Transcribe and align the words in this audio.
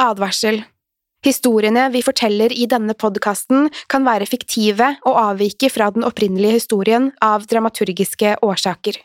Advarsel. 0.00 0.62
Historiene 1.24 1.86
vi 1.94 2.02
forteller 2.04 2.52
i 2.52 2.66
denne 2.68 2.92
podkasten 2.98 3.70
kan 3.88 4.04
være 4.04 4.26
fiktive 4.28 4.90
og 5.06 5.18
avvike 5.20 5.70
fra 5.72 5.88
den 5.94 6.04
opprinnelige 6.04 6.58
historien 6.58 7.12
av 7.24 7.46
dramaturgiske 7.48 8.36
årsaker. 8.44 8.98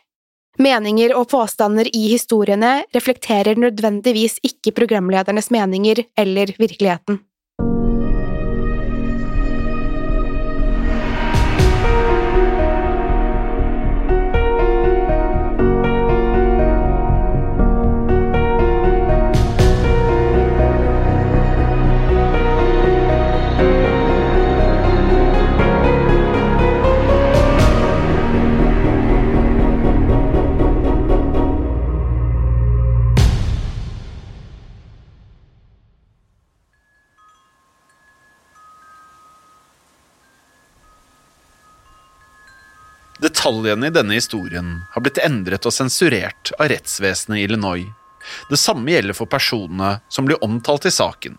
Meninger 0.59 1.13
og 1.15 1.29
påstander 1.31 1.87
i 1.95 2.09
historiene 2.09 2.81
reflekterer 2.95 3.55
nødvendigvis 3.61 4.41
ikke 4.43 4.73
programledernes 4.75 5.47
meninger 5.55 6.01
eller 6.19 6.51
virkeligheten. 6.59 7.21
Detaljene 43.39 43.87
i 43.87 43.89
denne 43.95 44.17
historien 44.17 44.71
har 44.91 44.99
blitt 44.99 45.17
endret 45.23 45.63
og 45.63 45.71
sensurert 45.71 46.49
av 46.59 46.67
rettsvesenet 46.67 47.37
i 47.39 47.43
Illinois. 47.47 47.85
Det 48.49 48.57
samme 48.59 48.91
gjelder 48.91 49.15
for 49.15 49.31
personene 49.31 49.93
som 50.11 50.25
blir 50.27 50.43
omtalt 50.43 50.89
i 50.89 50.91
saken. 50.91 51.37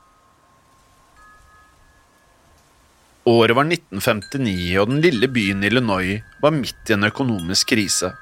Året 3.28 3.52
var 3.58 3.68
1959, 3.68 4.78
og 4.80 4.88
den 4.94 5.02
lille 5.04 5.28
byen 5.28 5.66
Illinois 5.68 6.24
var 6.40 6.56
midt 6.56 6.88
i 6.88 6.96
en 6.96 7.04
økonomisk 7.10 7.74
krise. 7.74 8.14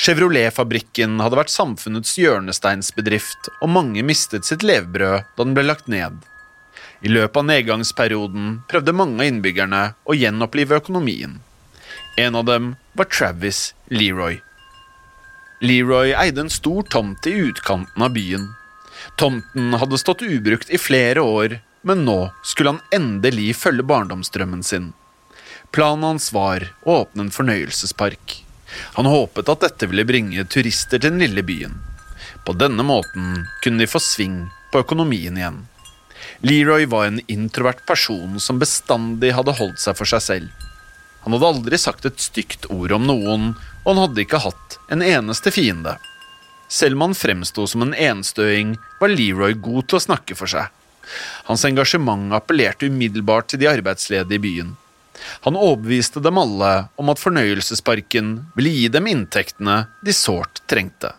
Chevrolet-fabrikken 0.00 1.20
hadde 1.20 1.42
vært 1.42 1.52
samfunnets 1.52 2.16
hjørnesteinsbedrift, 2.22 3.52
og 3.60 3.74
mange 3.76 4.00
mistet 4.00 4.48
sitt 4.48 4.64
levebrød 4.64 5.28
da 5.28 5.44
den 5.44 5.52
ble 5.60 5.66
lagt 5.68 5.92
ned. 5.92 6.24
I 7.04 7.12
løpet 7.12 7.44
av 7.44 7.48
nedgangsperioden 7.52 8.58
prøvde 8.72 8.96
mange 8.96 9.20
av 9.20 9.34
innbyggerne 9.34 9.84
å 10.08 10.16
gjenopplive 10.16 10.80
økonomien. 10.80 11.36
En 12.20 12.34
av 12.34 12.44
dem 12.44 12.76
var 12.92 13.04
Travis 13.04 13.74
Leroy. 13.88 14.42
Leroy 15.60 16.12
eide 16.12 16.40
en 16.40 16.50
stor 16.50 16.82
tomt 16.82 17.26
i 17.26 17.30
utkanten 17.30 18.02
av 18.02 18.12
byen. 18.12 18.44
Tomten 19.16 19.72
hadde 19.80 19.98
stått 19.98 20.22
ubrukt 20.22 20.70
i 20.70 20.78
flere 20.78 21.24
år, 21.24 21.58
men 21.80 22.04
nå 22.04 22.18
skulle 22.44 22.74
han 22.74 22.82
endelig 22.92 23.54
følge 23.62 23.88
barndomsdrømmen 23.88 24.62
sin. 24.62 24.92
Planen 25.72 26.10
hans 26.10 26.28
var 26.36 26.68
å 26.84 27.00
åpne 27.06 27.24
en 27.24 27.32
fornøyelsespark. 27.32 28.36
Han 29.00 29.08
håpet 29.08 29.48
at 29.48 29.64
dette 29.64 29.88
ville 29.88 30.04
bringe 30.04 30.44
turister 30.44 31.00
til 31.00 31.14
den 31.14 31.24
lille 31.24 31.46
byen. 31.46 31.80
På 32.44 32.52
denne 32.52 32.84
måten 32.84 33.46
kunne 33.64 33.80
de 33.80 33.88
få 33.88 34.02
sving 34.02 34.42
på 34.74 34.84
økonomien 34.84 35.40
igjen. 35.40 35.62
Leroy 36.44 36.84
var 36.84 37.08
en 37.08 37.22
introvert 37.32 37.80
person 37.88 38.36
som 38.36 38.60
bestandig 38.60 39.32
hadde 39.32 39.56
holdt 39.56 39.80
seg 39.80 39.96
for 39.96 40.18
seg 40.18 40.28
selv. 40.28 40.69
Han 41.24 41.36
hadde 41.36 41.50
aldri 41.52 41.78
sagt 41.78 42.06
et 42.08 42.20
stygt 42.22 42.68
ord 42.72 42.92
om 42.96 43.06
noen, 43.08 43.50
og 43.84 43.88
han 43.92 44.02
hadde 44.04 44.24
ikke 44.24 44.42
hatt 44.44 44.78
en 44.92 45.04
eneste 45.04 45.52
fiende. 45.54 45.96
Selv 46.70 46.96
om 46.96 47.08
han 47.08 47.16
fremsto 47.18 47.66
som 47.66 47.82
en 47.84 47.94
enstøing, 47.94 48.76
var 49.00 49.12
Leroy 49.12 49.56
god 49.58 49.88
til 49.90 49.98
å 49.98 50.04
snakke 50.06 50.36
for 50.38 50.50
seg. 50.50 50.70
Hans 51.48 51.64
engasjement 51.66 52.30
appellerte 52.36 52.86
umiddelbart 52.86 53.50
til 53.50 53.60
de 53.62 53.68
arbeidsledige 53.70 54.38
i 54.38 54.44
byen. 54.44 54.76
Han 55.44 55.58
overbeviste 55.58 56.22
dem 56.24 56.38
alle 56.40 56.70
om 57.00 57.10
at 57.12 57.20
fornøyelsesparken 57.20 58.30
ville 58.56 58.72
gi 58.76 58.86
dem 58.92 59.08
inntektene 59.10 59.82
de 60.06 60.14
sårt 60.16 60.62
trengte. 60.70 61.12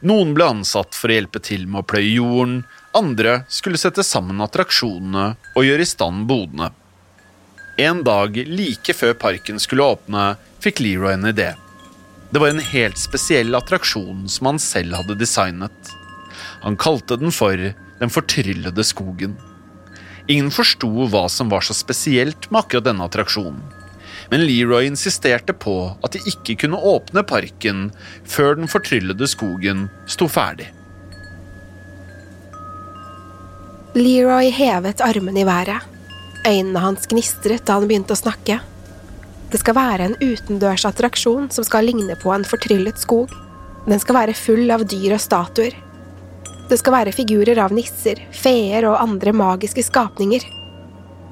Noen 0.00 0.32
ble 0.34 0.48
ansatt 0.56 0.96
for 0.96 1.12
å 1.12 1.18
hjelpe 1.18 1.42
til 1.44 1.66
med 1.68 1.84
å 1.84 1.86
pløye 1.92 2.16
jorden, 2.16 2.62
andre 2.96 3.42
skulle 3.52 3.78
sette 3.78 4.02
sammen 4.06 4.40
attraksjonene 4.40 5.28
og 5.52 5.68
gjøre 5.68 5.84
i 5.84 5.90
stand 5.90 6.24
bodene. 6.30 6.72
En 7.76 8.00
dag 8.04 8.36
like 8.48 8.94
før 8.96 9.12
parken 9.20 9.58
skulle 9.60 9.84
åpne, 9.84 10.36
fikk 10.64 10.80
Leroy 10.80 11.12
en 11.12 11.28
idé. 11.28 11.50
Det 12.32 12.40
var 12.40 12.48
en 12.48 12.62
helt 12.72 12.96
spesiell 12.96 13.52
attraksjon 13.54 14.24
som 14.32 14.48
han 14.48 14.60
selv 14.60 14.96
hadde 14.96 15.18
designet. 15.20 15.90
Han 16.64 16.78
kalte 16.80 17.18
den 17.20 17.32
for 17.32 17.56
Den 17.96 18.12
fortryllede 18.12 18.84
skogen. 18.84 19.36
Ingen 20.28 20.50
forsto 20.52 20.88
hva 21.08 21.22
som 21.32 21.48
var 21.48 21.64
så 21.64 21.72
spesielt 21.72 22.50
med 22.50 22.58
akkurat 22.60 22.84
denne 22.84 23.06
attraksjonen. 23.08 23.62
Men 24.28 24.44
Leroy 24.44 24.84
insisterte 24.90 25.54
på 25.56 25.96
at 26.04 26.12
de 26.12 26.20
ikke 26.28 26.58
kunne 26.64 26.76
åpne 26.76 27.24
parken 27.24 27.90
før 28.24 28.56
Den 28.60 28.68
fortryllede 28.68 29.28
skogen 29.32 29.88
sto 30.04 30.28
ferdig. 30.28 30.68
Leroy 33.96 34.50
hevet 34.52 35.00
armene 35.00 35.40
i 35.40 35.48
været. 35.48 35.95
Øynene 36.46 36.78
hans 36.78 37.08
gnistret 37.10 37.64
da 37.66 37.80
han 37.80 37.88
begynte 37.90 38.14
å 38.14 38.20
snakke. 38.20 38.60
Det 39.50 39.58
skal 39.58 39.74
være 39.78 40.06
en 40.06 40.18
utendørs 40.20 40.84
attraksjon 40.86 41.48
som 41.54 41.66
skal 41.66 41.88
ligne 41.88 42.14
på 42.20 42.30
en 42.34 42.46
fortryllet 42.46 43.00
skog. 43.02 43.32
Den 43.86 43.98
skal 44.02 44.20
være 44.20 44.36
full 44.38 44.70
av 44.70 44.84
dyr 44.86 45.16
og 45.16 45.22
statuer. 45.22 45.74
Det 46.70 46.78
skal 46.78 46.96
være 46.96 47.14
figurer 47.14 47.58
av 47.62 47.74
nisser, 47.74 48.20
feer 48.34 48.86
og 48.86 48.98
andre 48.98 49.34
magiske 49.34 49.84
skapninger. 49.86 50.46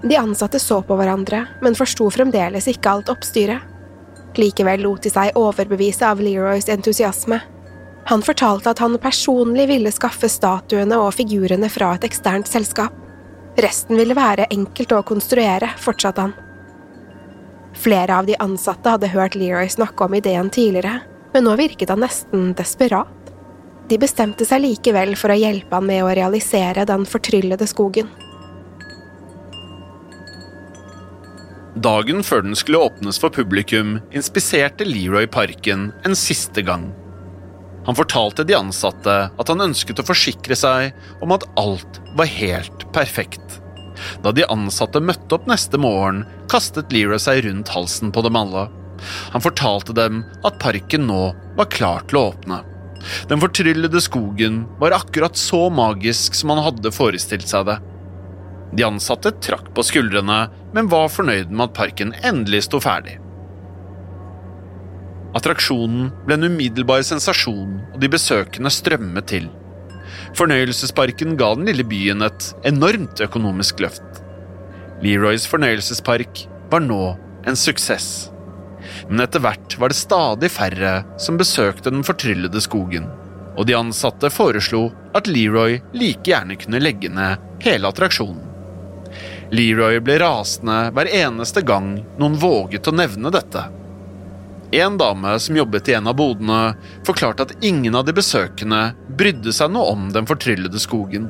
De 0.02 0.18
ansatte 0.18 0.60
så 0.62 0.80
på 0.86 0.98
hverandre, 0.98 1.44
men 1.62 1.78
forsto 1.78 2.10
fremdeles 2.14 2.68
ikke 2.70 2.90
alt 2.90 3.10
oppstyret. 3.10 3.62
Likevel 4.38 4.82
lot 4.82 5.06
de 5.06 5.14
seg 5.14 5.38
overbevise 5.38 6.06
av 6.06 6.22
Leroys 6.22 6.68
entusiasme. 6.70 7.38
Han 8.10 8.22
fortalte 8.22 8.74
at 8.74 8.82
han 8.82 8.98
personlig 9.00 9.68
ville 9.70 9.94
skaffe 9.94 10.28
statuene 10.28 10.98
og 11.00 11.14
figurene 11.16 11.70
fra 11.72 11.94
et 11.94 12.06
eksternt 12.10 12.50
selskap. 12.50 13.03
Resten 13.56 13.96
ville 13.96 14.16
være 14.18 14.48
enkelt 14.50 14.92
å 14.96 15.04
konstruere, 15.06 15.68
fortsatte 15.78 16.24
han. 16.26 16.34
Flere 17.74 18.16
av 18.18 18.26
de 18.26 18.34
ansatte 18.42 18.90
hadde 18.90 19.10
hørt 19.12 19.36
Leroy 19.38 19.68
snakke 19.70 20.06
om 20.06 20.14
ideen 20.14 20.50
tidligere, 20.50 21.00
men 21.34 21.46
nå 21.46 21.54
virket 21.58 21.90
han 21.90 22.02
nesten 22.02 22.52
desperat. 22.58 23.32
De 23.90 23.98
bestemte 24.00 24.46
seg 24.48 24.62
likevel 24.64 25.14
for 25.18 25.34
å 25.34 25.38
hjelpe 25.38 25.76
han 25.76 25.86
med 25.86 26.02
å 26.02 26.12
realisere 26.14 26.86
den 26.88 27.04
fortryllede 27.06 27.66
skogen. 27.68 28.08
Dagen 31.74 32.22
før 32.22 32.44
den 32.46 32.54
skulle 32.56 32.80
åpnes 32.86 33.18
for 33.20 33.34
publikum, 33.34 33.98
inspiserte 34.14 34.86
Leroy 34.86 35.26
parken 35.26 35.90
en 36.06 36.14
siste 36.16 36.62
gang. 36.62 36.92
Han 37.84 37.96
fortalte 37.98 38.46
de 38.48 38.56
ansatte 38.56 39.16
at 39.28 39.50
han 39.50 39.64
ønsket 39.64 40.00
å 40.00 40.06
forsikre 40.08 40.56
seg 40.56 40.94
om 41.24 41.34
at 41.36 41.44
alt 41.60 42.00
var 42.16 42.30
helt 42.30 42.86
perfekt. 42.96 43.60
Da 44.24 44.32
de 44.34 44.46
ansatte 44.50 45.02
møtte 45.04 45.36
opp 45.36 45.48
neste 45.50 45.78
morgen, 45.80 46.24
kastet 46.50 46.92
Leroy 46.94 47.20
seg 47.22 47.44
rundt 47.46 47.72
halsen 47.74 48.12
på 48.14 48.24
dem 48.24 48.38
alle. 48.40 48.66
Han 49.34 49.44
fortalte 49.44 49.94
dem 49.96 50.22
at 50.46 50.60
parken 50.62 51.06
nå 51.10 51.34
var 51.58 51.70
klar 51.72 52.06
til 52.08 52.20
å 52.20 52.28
åpne. 52.32 52.62
Den 53.28 53.42
fortryllede 53.42 54.00
skogen 54.00 54.62
var 54.80 54.96
akkurat 54.96 55.36
så 55.36 55.66
magisk 55.70 56.34
som 56.38 56.54
han 56.54 56.64
hadde 56.64 56.94
forestilt 56.94 57.50
seg 57.50 57.68
det. 57.68 57.76
De 58.74 58.86
ansatte 58.86 59.34
trakk 59.44 59.68
på 59.76 59.84
skuldrene, 59.86 60.46
men 60.74 60.88
var 60.90 61.12
fornøyd 61.12 61.52
med 61.52 61.68
at 61.68 61.76
parken 61.76 62.14
endelig 62.24 62.64
sto 62.66 62.80
ferdig. 62.82 63.20
Attraksjonen 65.34 66.12
ble 66.28 66.36
en 66.38 66.46
umiddelbar 66.46 67.02
sensasjon, 67.02 67.78
og 67.92 67.98
de 68.02 68.10
besøkende 68.10 68.70
strømmet 68.70 69.26
til. 69.32 69.48
Fornøyelsesparken 70.38 71.34
ga 71.38 71.50
den 71.58 71.66
lille 71.70 71.86
byen 71.86 72.22
et 72.22 72.52
enormt 72.70 73.22
økonomisk 73.24 73.82
løft. 73.82 74.22
Leroys 75.02 75.48
fornøyelsespark 75.50 76.44
var 76.70 76.86
nå 76.86 77.02
en 77.46 77.58
suksess. 77.58 78.30
Men 79.08 79.24
etter 79.24 79.42
hvert 79.42 79.74
var 79.80 79.90
det 79.90 79.98
stadig 79.98 80.50
færre 80.54 80.94
som 81.20 81.38
besøkte 81.40 81.90
den 81.90 82.06
fortryllede 82.06 82.62
skogen, 82.62 83.10
og 83.58 83.66
de 83.66 83.76
ansatte 83.78 84.30
foreslo 84.30 84.86
at 85.18 85.30
Leroy 85.30 85.80
like 85.96 86.30
gjerne 86.30 86.58
kunne 86.60 86.82
legge 86.82 87.10
ned 87.10 87.42
hele 87.64 87.90
attraksjonen. 87.90 88.42
Leroy 89.54 90.00
ble 90.02 90.18
rasende 90.22 90.92
hver 90.94 91.10
eneste 91.10 91.62
gang 91.66 91.96
noen 92.18 92.38
våget 92.40 92.86
å 92.90 92.94
nevne 92.94 93.30
dette. 93.34 93.66
En 94.74 94.96
dame 94.98 95.36
som 95.40 95.56
jobbet 95.56 95.88
i 95.88 95.94
en 95.94 96.08
av 96.10 96.16
bodene, 96.18 96.74
forklarte 97.06 97.44
at 97.46 97.52
ingen 97.62 97.94
av 97.94 98.08
de 98.08 98.14
besøkende 98.16 98.80
brydde 99.06 99.52
seg 99.54 99.70
noe 99.70 99.92
om 99.92 100.08
den 100.10 100.26
fortryllede 100.26 100.80
skogen. 100.82 101.28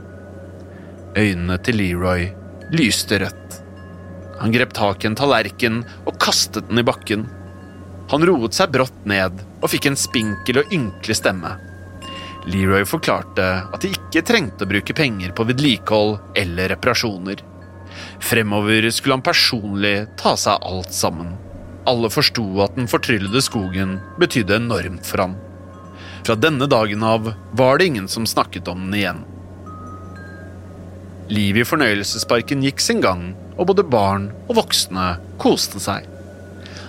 Øynene 1.12 1.58
til 1.60 1.76
Leroy 1.76 2.30
lyste 2.72 3.18
rødt. 3.20 3.58
Han 4.40 4.54
grep 4.54 4.72
tak 4.72 5.04
i 5.04 5.10
en 5.10 5.18
tallerken 5.18 5.82
og 6.06 6.16
kastet 6.24 6.70
den 6.70 6.80
i 6.80 6.86
bakken. 6.88 7.28
Han 8.14 8.24
roet 8.24 8.56
seg 8.56 8.72
brått 8.72 9.04
ned 9.04 9.44
og 9.60 9.70
fikk 9.74 9.90
en 9.90 10.00
spinkel 10.00 10.62
og 10.62 10.72
ynkelig 10.72 11.20
stemme. 11.20 11.52
Leroy 12.48 12.88
forklarte 12.88 13.44
at 13.60 13.80
de 13.84 13.92
ikke 13.92 14.24
trengte 14.24 14.64
å 14.64 14.72
bruke 14.72 14.96
penger 14.96 15.36
på 15.36 15.44
vedlikehold 15.52 16.38
eller 16.40 16.72
reparasjoner. 16.72 17.44
Fremover 18.24 18.88
skulle 18.88 19.20
han 19.20 19.28
personlig 19.28 19.98
ta 20.16 20.32
seg 20.32 20.56
av 20.56 20.78
alt 20.78 20.96
sammen. 20.96 21.34
Alle 21.86 22.08
forsto 22.08 22.44
at 22.64 22.76
den 22.78 22.88
fortryllede 22.88 23.42
skogen 23.44 23.98
betydde 24.20 24.56
enormt 24.56 25.04
for 25.04 25.24
ham. 25.24 25.36
Fra 26.24 26.36
denne 26.40 26.66
dagen 26.70 27.02
av 27.04 27.32
var 27.52 27.78
det 27.78 27.90
ingen 27.90 28.08
som 28.08 28.26
snakket 28.26 28.68
om 28.72 28.86
den 28.86 28.98
igjen. 29.00 29.22
Livet 31.28 31.64
i 31.64 31.68
fornøyelsesparken 31.68 32.64
gikk 32.64 32.80
sin 32.84 33.00
gang, 33.04 33.32
og 33.56 33.68
både 33.70 33.84
barn 33.84 34.30
og 34.48 34.58
voksne 34.60 35.14
koste 35.40 35.80
seg. 35.80 36.08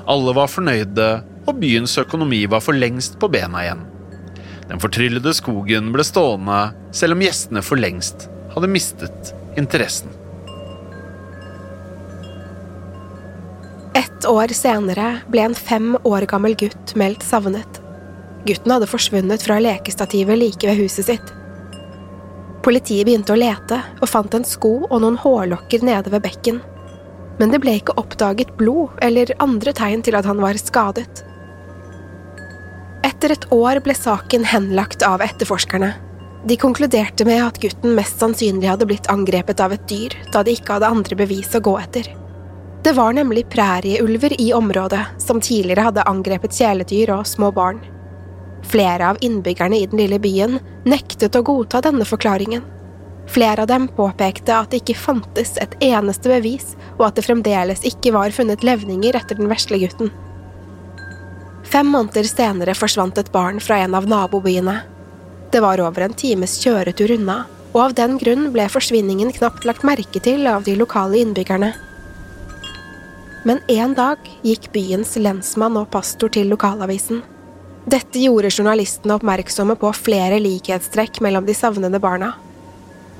Alle 0.08 0.36
var 0.36 0.52
fornøyde, 0.52 1.10
og 1.46 1.60
byens 1.62 1.94
økonomi 2.02 2.46
var 2.50 2.64
for 2.64 2.76
lengst 2.76 3.20
på 3.22 3.30
bena 3.32 3.64
igjen. 3.64 3.84
Den 4.70 4.82
fortryllede 4.82 5.34
skogen 5.38 5.92
ble 5.94 6.04
stående, 6.08 6.72
selv 6.96 7.16
om 7.16 7.24
gjestene 7.24 7.62
for 7.64 7.80
lengst 7.80 8.30
hadde 8.56 8.72
mistet 8.72 9.36
interessen. 9.60 10.10
Ett 13.96 14.26
år 14.28 14.52
senere 14.52 15.22
ble 15.32 15.46
en 15.48 15.54
fem 15.56 15.94
år 16.04 16.26
gammel 16.28 16.52
gutt 16.60 16.92
meldt 17.00 17.24
savnet. 17.24 17.78
Gutten 18.46 18.74
hadde 18.74 18.90
forsvunnet 18.92 19.44
fra 19.48 19.56
lekestativet 19.64 20.36
like 20.36 20.68
ved 20.68 20.82
huset 20.82 21.08
sitt. 21.08 21.30
Politiet 22.66 23.08
begynte 23.08 23.32
å 23.32 23.40
lete 23.40 23.78
og 24.02 24.10
fant 24.12 24.36
en 24.36 24.44
sko 24.44 24.74
og 24.90 24.98
noen 25.00 25.16
hårlokker 25.22 25.86
nede 25.88 26.12
ved 26.12 26.26
bekken. 26.26 26.60
Men 27.40 27.54
det 27.54 27.62
ble 27.64 27.78
ikke 27.80 27.96
oppdaget 28.02 28.52
blod 28.60 29.00
eller 29.06 29.32
andre 29.40 29.72
tegn 29.80 30.04
til 30.04 30.20
at 30.20 30.28
han 30.28 30.44
var 30.44 30.60
skadet. 30.60 31.24
Etter 33.08 33.32
et 33.32 33.48
år 33.56 33.80
ble 33.86 33.96
saken 33.96 34.44
henlagt 34.52 35.08
av 35.08 35.24
etterforskerne. 35.24 35.94
De 36.44 36.60
konkluderte 36.60 37.24
med 37.24 37.46
at 37.46 37.64
gutten 37.64 37.96
mest 37.96 38.20
sannsynlig 38.20 38.74
hadde 38.74 38.92
blitt 38.92 39.08
angrepet 39.14 39.64
av 39.64 39.72
et 39.72 39.88
dyr, 39.88 40.20
da 40.36 40.44
de 40.44 40.60
ikke 40.60 40.76
hadde 40.76 40.94
andre 40.98 41.24
bevis 41.24 41.56
å 41.56 41.64
gå 41.64 41.80
etter. 41.80 42.12
Det 42.86 42.92
var 42.94 43.14
nemlig 43.14 43.48
prærieulver 43.50 44.42
i 44.42 44.54
området, 44.54 45.00
som 45.18 45.40
tidligere 45.42 45.88
hadde 45.88 46.04
angrepet 46.06 46.54
kjæledyr 46.54 47.10
og 47.16 47.26
små 47.26 47.48
barn. 47.52 47.80
Flere 48.62 49.08
av 49.10 49.18
innbyggerne 49.26 49.80
i 49.80 49.88
den 49.90 49.98
lille 50.04 50.20
byen 50.22 50.60
nektet 50.86 51.34
å 51.34 51.42
godta 51.48 51.82
denne 51.82 52.06
forklaringen. 52.06 52.62
Flere 53.26 53.64
av 53.64 53.72
dem 53.72 53.88
påpekte 53.90 54.54
at 54.54 54.70
det 54.70 54.84
ikke 54.84 55.00
fantes 55.02 55.56
et 55.64 55.74
eneste 55.82 56.30
bevis, 56.30 56.76
og 57.00 57.08
at 57.08 57.18
det 57.18 57.26
fremdeles 57.26 57.82
ikke 57.90 58.14
var 58.14 58.36
funnet 58.38 58.62
levninger 58.62 59.18
etter 59.18 59.42
den 59.42 59.50
vesle 59.50 59.82
gutten. 59.82 60.14
Fem 61.66 61.90
måneder 61.90 62.30
senere 62.30 62.78
forsvant 62.78 63.18
et 63.18 63.34
barn 63.34 63.58
fra 63.58 63.80
en 63.82 63.98
av 63.98 64.06
nabobyene. 64.06 64.78
Det 65.50 65.64
var 65.66 65.82
over 65.82 66.06
en 66.06 66.14
times 66.14 66.60
kjøretur 66.62 67.18
unna, 67.18 67.48
og 67.74 67.82
av 67.88 67.98
den 67.98 68.22
grunn 68.22 68.52
ble 68.54 68.70
forsvinningen 68.70 69.34
knapt 69.42 69.66
lagt 69.66 69.82
merke 69.82 70.22
til 70.22 70.46
av 70.54 70.70
de 70.70 70.78
lokale 70.78 71.24
innbyggerne. 71.26 71.74
Men 73.46 73.62
en 73.70 73.94
dag 73.94 74.26
gikk 74.42 74.72
byens 74.74 75.12
lensmann 75.22 75.78
og 75.78 75.92
pastor 75.94 76.32
til 76.34 76.50
lokalavisen. 76.50 77.20
Dette 77.86 78.18
gjorde 78.18 78.50
journalistene 78.50 79.14
oppmerksomme 79.20 79.76
på 79.78 79.92
flere 79.94 80.40
likhetstrekk 80.42 81.20
mellom 81.22 81.46
de 81.46 81.54
savnede 81.54 82.02
barna. 82.02 82.32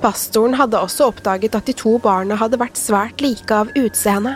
Pastoren 0.02 0.56
hadde 0.58 0.80
også 0.82 1.12
oppdaget 1.12 1.54
at 1.54 1.70
de 1.70 1.76
to 1.78 1.94
barna 2.02 2.34
hadde 2.40 2.58
vært 2.58 2.80
svært 2.80 3.22
like 3.22 3.54
av 3.54 3.70
utseende. 3.78 4.34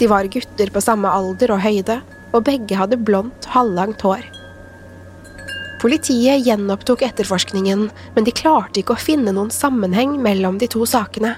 De 0.00 0.08
var 0.08 0.30
gutter 0.32 0.72
på 0.72 0.80
samme 0.80 1.12
alder 1.12 1.52
og 1.52 1.60
høyde, 1.66 1.98
og 2.32 2.46
begge 2.48 2.80
hadde 2.80 2.96
blondt, 2.96 3.50
halvlangt 3.52 4.00
hår. 4.06 4.24
Politiet 5.84 6.46
gjenopptok 6.48 7.04
etterforskningen, 7.04 7.86
men 8.16 8.24
de 8.24 8.32
klarte 8.36 8.80
ikke 8.80 8.96
å 8.96 9.04
finne 9.04 9.36
noen 9.36 9.52
sammenheng 9.52 10.16
mellom 10.24 10.56
de 10.60 10.68
to 10.72 10.88
sakene. 10.88 11.36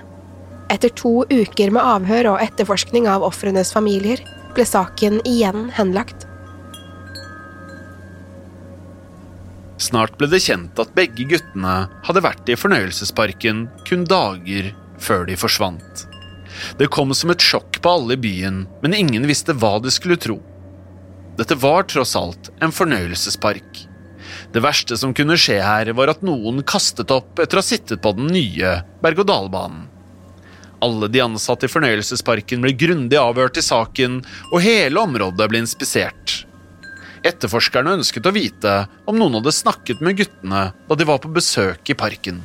Etter 0.72 0.92
to 0.96 1.22
uker 1.28 1.72
med 1.74 1.84
avhør 1.84 2.32
og 2.32 2.42
etterforskning 2.44 3.08
av 3.10 3.24
ofrenes 3.26 3.74
familier 3.74 4.22
ble 4.56 4.64
saken 4.68 5.20
igjen 5.28 5.68
henlagt. 5.76 6.24
Snart 9.82 10.14
ble 10.16 10.28
det 10.30 10.40
kjent 10.44 10.78
at 10.78 10.94
begge 10.96 11.26
guttene 11.28 11.74
hadde 12.06 12.22
vært 12.24 12.48
i 12.48 12.56
fornøyelsesparken 12.56 13.66
kun 13.88 14.06
dager 14.08 14.70
før 15.02 15.26
de 15.28 15.36
forsvant. 15.36 16.06
Det 16.78 16.88
kom 16.94 17.12
som 17.16 17.32
et 17.34 17.42
sjokk 17.42 17.80
på 17.82 17.92
alle 17.96 18.16
i 18.16 18.22
byen, 18.22 18.64
men 18.84 18.96
ingen 18.96 19.26
visste 19.28 19.56
hva 19.58 19.74
de 19.82 19.92
skulle 19.92 20.20
tro. 20.20 20.38
Dette 21.36 21.56
var 21.58 21.88
tross 21.90 22.14
alt 22.16 22.52
en 22.62 22.72
fornøyelsespark. 22.72 23.86
Det 24.52 24.62
verste 24.62 24.96
som 25.00 25.14
kunne 25.16 25.36
skje 25.40 25.58
her, 25.64 25.90
var 25.96 26.12
at 26.12 26.24
noen 26.24 26.62
kastet 26.64 27.12
opp 27.12 27.40
etter 27.42 27.58
å 27.58 27.64
ha 27.64 27.66
sittet 27.66 28.04
på 28.04 28.14
den 28.16 28.30
nye 28.32 28.78
berg-og-dal-banen. 29.04 29.88
Alle 30.82 31.08
de 31.08 31.20
ansatte 31.22 31.68
i 31.68 31.70
fornøyelsesparken 31.70 32.62
ble 32.64 32.72
grundig 32.74 33.18
avhørt 33.20 33.60
i 33.60 33.62
saken, 33.62 34.22
og 34.50 34.64
hele 34.64 34.98
området 34.98 35.46
ble 35.50 35.62
inspisert. 35.62 36.40
Etterforskerne 37.22 37.94
ønsket 38.00 38.26
å 38.26 38.34
vite 38.34 38.72
om 39.06 39.14
noen 39.18 39.38
hadde 39.38 39.54
snakket 39.54 40.02
med 40.02 40.18
guttene 40.18 40.64
da 40.88 40.98
de 40.98 41.06
var 41.06 41.22
på 41.22 41.30
besøk 41.30 41.92
i 41.92 41.98
parken. 41.98 42.40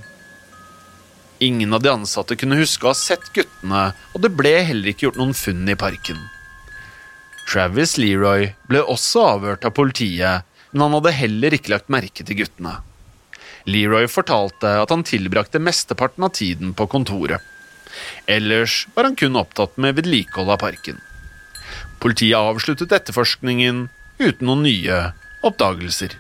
Ingen 1.42 1.74
av 1.74 1.82
de 1.82 1.90
ansatte 1.90 2.38
kunne 2.38 2.58
huske 2.58 2.86
å 2.86 2.94
ha 2.94 2.98
sett 2.98 3.32
guttene, 3.34 3.90
og 4.14 4.22
det 4.22 4.34
ble 4.38 4.54
heller 4.70 4.94
ikke 4.94 5.08
gjort 5.08 5.20
noen 5.22 5.34
funn 5.38 5.66
i 5.70 5.78
parken. 5.78 6.22
Travis 7.48 7.96
Leroy 7.98 8.52
ble 8.70 8.82
også 8.84 9.26
avhørt 9.34 9.66
av 9.66 9.74
politiet, 9.78 10.46
men 10.74 10.86
han 10.86 10.98
hadde 10.98 11.18
heller 11.24 11.58
ikke 11.58 11.74
lagt 11.74 11.94
merke 11.94 12.26
til 12.26 12.42
guttene. 12.42 12.78
Leroy 13.68 14.06
fortalte 14.12 14.78
at 14.82 14.94
han 14.94 15.06
tilbrakte 15.06 15.62
mesteparten 15.62 16.26
av 16.28 16.36
tiden 16.38 16.74
på 16.78 16.86
kontoret. 16.92 17.42
Ellers 18.26 18.88
var 18.96 19.08
han 19.08 19.16
kun 19.16 19.36
opptatt 19.40 19.78
med 19.78 19.96
vedlikehold 20.00 20.56
av 20.56 20.62
parken. 20.64 21.02
Politiet 22.00 22.38
avsluttet 22.38 22.92
etterforskningen 22.92 23.88
uten 24.20 24.48
noen 24.48 24.64
nye 24.66 25.02
oppdagelser. 25.46 26.18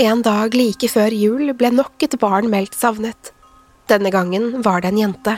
En 0.00 0.22
dag 0.24 0.54
like 0.56 0.88
før 0.88 1.12
jul 1.12 1.52
ble 1.52 1.68
nok 1.76 2.00
et 2.06 2.16
barn 2.20 2.48
meldt 2.48 2.76
savnet. 2.78 3.34
Denne 3.90 4.08
gangen 4.14 4.62
var 4.64 4.80
det 4.80 4.94
en 4.94 5.00
jente. 5.02 5.34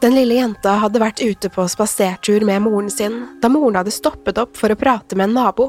Den 0.00 0.14
lille 0.16 0.38
jenta 0.38 0.78
hadde 0.80 1.02
vært 1.02 1.20
ute 1.20 1.50
på 1.52 1.66
spasertur 1.68 2.40
med 2.48 2.62
moren 2.64 2.88
sin 2.88 3.18
da 3.42 3.50
moren 3.52 3.76
hadde 3.76 3.92
stoppet 3.92 4.40
opp 4.40 4.56
for 4.56 4.72
å 4.72 4.78
prate 4.80 5.18
med 5.18 5.28
en 5.28 5.36
nabo. 5.36 5.66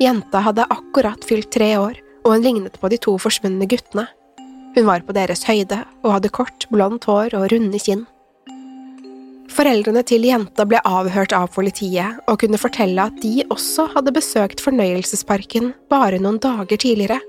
Jenta 0.00 0.40
hadde 0.46 0.64
akkurat 0.72 1.26
fylt 1.28 1.50
tre 1.52 1.74
år, 1.76 2.00
og 2.24 2.34
hun 2.34 2.44
lignet 2.44 2.80
på 2.80 2.90
de 2.90 2.98
to 3.00 3.16
forsvunne 3.20 3.68
guttene. 3.68 4.08
Hun 4.74 4.88
var 4.88 5.04
på 5.06 5.14
deres 5.14 5.44
høyde 5.46 5.84
og 6.02 6.16
hadde 6.16 6.32
kort, 6.34 6.66
blondt 6.72 7.06
hår 7.06 7.36
og 7.38 7.46
runde 7.52 7.78
kinn. 7.78 8.06
Foreldrene 9.54 10.02
til 10.02 10.24
jenta 10.26 10.64
ble 10.66 10.80
avhørt 10.82 11.34
av 11.36 11.52
politiet 11.54 12.18
og 12.26 12.40
kunne 12.42 12.58
fortelle 12.58 13.04
at 13.06 13.20
de 13.22 13.44
også 13.54 13.86
hadde 13.92 14.14
besøkt 14.16 14.62
fornøyelsesparken 14.64 15.70
bare 15.92 16.18
noen 16.18 16.40
dager 16.42 16.80
tidligere. 16.80 17.20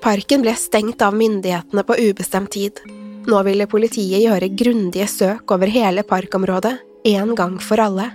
Parken 0.00 0.40
ble 0.46 0.54
stengt 0.56 1.02
av 1.04 1.12
myndighetene 1.12 1.84
på 1.84 1.98
ubestemt 2.06 2.54
tid. 2.56 2.80
Nå 3.28 3.42
ville 3.44 3.68
politiet 3.68 4.22
gjøre 4.22 4.48
grundige 4.56 5.10
søk 5.12 5.52
over 5.52 5.68
hele 5.68 6.06
parkområdet, 6.08 6.78
en 7.10 7.34
gang 7.36 7.60
for 7.60 7.82
alle. 7.84 8.08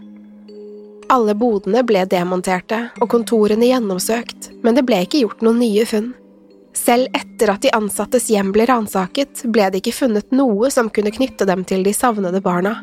Alle 1.10 1.36
bodene 1.38 1.84
ble 1.86 2.02
demonterte 2.10 2.88
og 2.98 3.10
kontorene 3.12 3.68
gjennomsøkt, 3.70 4.50
men 4.66 4.78
det 4.78 4.86
ble 4.88 5.04
ikke 5.06 5.22
gjort 5.22 5.44
noen 5.46 5.62
nye 5.62 5.86
funn. 5.86 6.14
Selv 6.76 7.14
etter 7.16 7.52
at 7.54 7.62
de 7.64 7.72
ansattes 7.78 8.26
hjem 8.34 8.50
ble 8.56 8.66
ransaket, 8.68 9.46
ble 9.54 9.70
det 9.72 9.84
ikke 9.84 9.96
funnet 10.00 10.34
noe 10.36 10.72
som 10.74 10.90
kunne 10.90 11.14
knytte 11.14 11.48
dem 11.48 11.64
til 11.68 11.86
de 11.86 11.94
savnede 11.96 12.42
barna. 12.44 12.80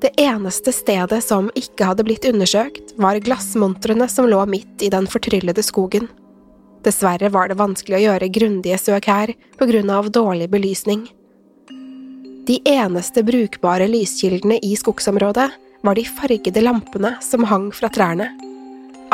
Det 0.00 0.14
eneste 0.22 0.72
stedet 0.72 1.20
som 1.26 1.50
ikke 1.58 1.90
hadde 1.90 2.06
blitt 2.06 2.26
undersøkt, 2.28 2.94
var 2.96 3.20
glassmontrene 3.20 4.08
som 4.10 4.28
lå 4.30 4.40
midt 4.46 4.82
i 4.86 4.90
den 4.94 5.06
fortryllede 5.10 5.62
skogen. 5.66 6.08
Dessverre 6.86 7.28
var 7.34 7.50
det 7.50 7.58
vanskelig 7.58 7.98
å 7.98 8.04
gjøre 8.06 8.32
grundige 8.32 8.78
søk 8.80 9.10
her 9.10 9.34
på 9.58 9.66
grunn 9.68 9.90
av 9.90 10.12
dårlig 10.14 10.48
belysning. 10.50 11.08
De 12.48 12.60
eneste 12.64 13.24
brukbare 13.26 13.90
lyskildene 13.90 14.56
i 14.64 14.72
skogsområdet 14.78 15.50
var 15.86 15.98
de 15.98 16.04
fargede 16.04 16.62
lampene 16.64 17.14
som 17.24 17.46
hang 17.48 17.70
fra 17.74 17.90
trærne. 17.92 18.30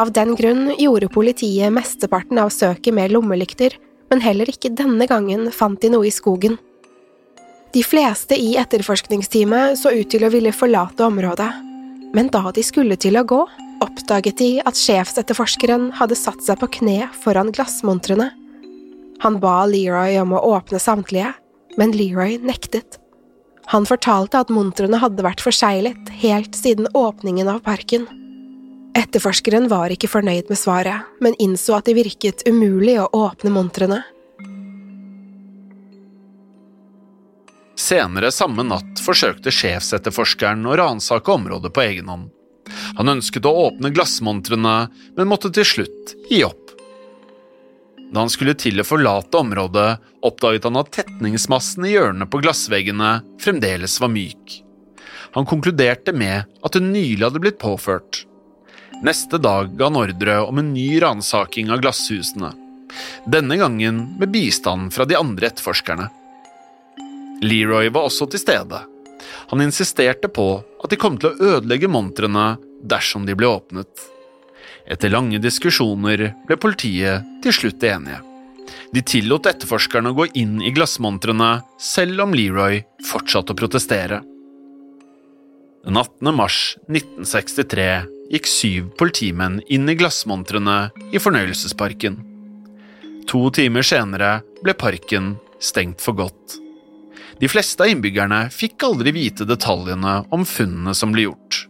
Av 0.01 0.11
den 0.13 0.35
grunn 0.35 0.73
gjorde 0.79 1.11
politiet 1.13 1.73
mesteparten 1.73 2.41
av 2.43 2.51
søket 2.51 2.95
med 2.95 3.13
lommelykter, 3.15 3.77
men 4.11 4.23
heller 4.25 4.51
ikke 4.51 4.73
denne 4.75 5.07
gangen 5.11 5.51
fant 5.55 5.81
de 5.83 5.91
noe 5.93 6.09
i 6.09 6.15
skogen. 6.15 6.59
De 7.75 7.83
fleste 7.83 8.37
i 8.39 8.55
etterforskningsteamet 8.59 9.79
så 9.79 9.91
ut 9.95 10.11
til 10.11 10.27
å 10.27 10.31
ville 10.31 10.55
forlate 10.55 11.07
området, 11.07 11.51
men 12.15 12.31
da 12.31 12.51
de 12.55 12.63
skulle 12.63 12.99
til 13.01 13.19
å 13.19 13.25
gå, 13.27 13.41
oppdaget 13.83 14.39
de 14.39 14.51
at 14.63 14.79
sjefsetterforskeren 14.79 15.91
hadde 15.99 16.19
satt 16.19 16.43
seg 16.47 16.61
på 16.61 16.71
kne 16.79 17.09
foran 17.25 17.51
glassmontrene. 17.55 18.31
Han 19.23 19.41
ba 19.43 19.65
Leroy 19.67 20.19
om 20.23 20.35
å 20.37 20.43
åpne 20.55 20.79
samtlige, 20.83 21.33
men 21.79 21.95
Leroy 21.95 22.39
nektet. 22.43 23.01
Han 23.73 23.87
fortalte 23.89 24.43
at 24.43 24.53
montrene 24.53 25.01
hadde 25.01 25.25
vært 25.25 25.43
forseglet 25.45 26.11
helt 26.21 26.57
siden 26.59 26.89
åpningen 26.95 27.49
av 27.49 27.63
parken. 27.65 28.07
Etterforskeren 28.95 29.67
var 29.73 29.91
ikke 29.91 30.11
fornøyd 30.11 30.51
med 30.53 30.61
svaret, 30.61 31.09
men 31.25 31.35
innså 31.43 31.79
at 31.79 31.89
det 31.89 31.97
virket 31.97 32.45
umulig 32.47 32.99
å 33.03 33.09
åpne 33.17 33.51
montrene. 33.55 34.03
Senere 37.75 38.31
samme 38.33 38.63
natt 38.63 39.01
forsøkte 39.03 39.53
sjefsetterforskeren 39.53 40.63
å 40.69 40.77
ransake 40.79 41.33
området 41.33 41.73
på 41.75 41.83
egen 41.83 42.09
hånd. 42.13 42.31
Han 42.97 43.11
ønsket 43.17 43.45
å 43.45 43.53
åpne 43.67 43.91
glassmontrene, 43.93 44.77
men 45.17 45.29
måtte 45.29 45.51
til 45.53 45.67
slutt 45.69 46.15
gi 46.31 46.45
opp. 46.47 46.64
Da 48.15 48.23
han 48.23 48.31
skulle 48.31 48.55
til 48.55 48.79
å 48.79 48.87
forlate 48.87 49.41
området, 49.43 49.89
oppdaget 50.23 50.69
han 50.69 50.79
at 50.79 50.93
tetningsmassen 50.95 51.89
i 51.89 51.97
hjørnet 51.97 52.31
på 52.31 52.39
glassveggene 52.45 53.17
fremdeles 53.43 53.97
var 53.99 54.13
myk. 54.15 54.61
Han 55.35 55.49
konkluderte 55.51 56.15
med 56.15 56.47
at 56.63 56.79
hun 56.79 56.93
nylig 56.95 57.25
hadde 57.27 57.43
blitt 57.43 57.59
påført. 57.59 58.23
Neste 59.03 59.41
dag 59.43 59.73
ga 59.75 59.89
han 59.89 59.99
ordre 59.99 60.39
om 60.47 60.63
en 60.63 60.71
ny 60.77 61.01
ransaking 61.03 61.75
av 61.75 61.83
glasshusene, 61.83 62.53
denne 63.27 63.59
gangen 63.59 64.05
med 64.21 64.31
bistand 64.31 64.95
fra 64.95 65.09
de 65.11 65.19
andre 65.19 65.51
etterforskerne. 65.51 66.07
Leroy 67.43 67.91
var 67.91 68.07
også 68.07 68.31
til 68.31 68.45
stede. 68.45 68.85
Han 69.51 69.65
insisterte 69.65 70.31
på 70.31 70.49
at 70.63 70.93
de 70.93 71.01
kom 71.03 71.19
til 71.19 71.33
å 71.33 71.55
ødelegge 71.57 71.91
montrene 71.91 72.53
dersom 72.87 73.27
de 73.27 73.35
ble 73.35 73.51
åpnet. 73.51 73.91
Etter 74.85 75.13
lange 75.13 75.41
diskusjoner 75.41 76.31
ble 76.49 76.57
politiet 76.61 77.25
til 77.45 77.57
slutt 77.57 77.85
enige. 77.89 78.21
De 78.95 79.03
tillot 79.05 79.47
etterforskerne 79.49 80.13
å 80.13 80.17
gå 80.17 80.27
inn 80.41 80.61
i 80.63 80.73
glassmontrene, 80.75 81.65
selv 81.81 82.25
om 82.25 82.35
Leroy 82.37 82.83
fortsatte 83.05 83.55
å 83.55 83.59
protestere. 83.59 84.21
Den 85.85 85.99
18. 86.01 86.31
mars 86.33 86.59
1963 86.89 87.89
gikk 88.33 88.47
syv 88.49 88.93
politimenn 89.01 89.59
inn 89.73 89.89
i 89.91 89.97
glassmontrene 89.99 90.79
i 91.13 91.21
fornøyelsesparken. 91.21 92.21
To 93.29 93.49
timer 93.57 93.85
senere 93.85 94.39
ble 94.63 94.77
parken 94.77 95.35
stengt 95.61 96.01
for 96.05 96.17
godt. 96.17 96.59
De 97.41 97.51
fleste 97.51 97.85
av 97.85 97.91
innbyggerne 97.91 98.47
fikk 98.55 98.85
aldri 98.87 99.13
vite 99.17 99.47
detaljene 99.49 100.21
om 100.33 100.45
funnene 100.49 100.95
som 100.97 101.13
ble 101.13 101.27
gjort, 101.27 101.65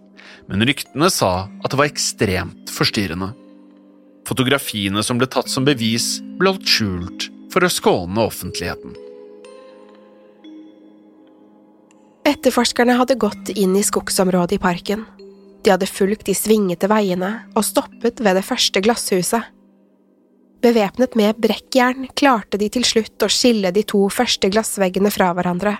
men 0.50 0.64
ryktene 0.66 1.08
sa 1.12 1.46
at 1.62 1.72
det 1.72 1.78
var 1.80 1.90
ekstremt 1.90 2.72
forstyrrende. 2.72 3.32
Fotografiene 4.28 5.02
som 5.04 5.20
ble 5.20 5.28
tatt 5.30 5.50
som 5.52 5.66
bevis, 5.66 6.18
ble 6.38 6.54
holdt 6.54 6.68
skjult 6.68 7.28
for 7.52 7.64
å 7.64 7.72
skåne 7.72 8.24
offentligheten. 8.24 8.96
Etterforskerne 12.24 12.96
hadde 12.96 13.20
gått 13.20 13.52
inn 13.52 13.76
i 13.76 13.84
skogsområdet 13.84 14.56
i 14.56 14.62
parken. 14.62 15.04
De 15.64 15.72
hadde 15.72 15.88
fulgt 15.88 16.24
de 16.28 16.34
svingete 16.36 16.88
veiene 16.88 17.30
og 17.52 17.64
stoppet 17.64 18.20
ved 18.24 18.40
det 18.40 18.44
første 18.44 18.80
glasshuset. 18.84 19.52
Bevæpnet 20.64 21.16
med 21.20 21.36
brekkjern 21.44 22.08
klarte 22.16 22.56
de 22.60 22.70
til 22.72 22.86
slutt 22.88 23.24
å 23.24 23.28
skille 23.28 23.68
de 23.76 23.84
to 23.84 24.00
første 24.08 24.48
glassveggene 24.48 25.12
fra 25.12 25.34
hverandre. 25.36 25.76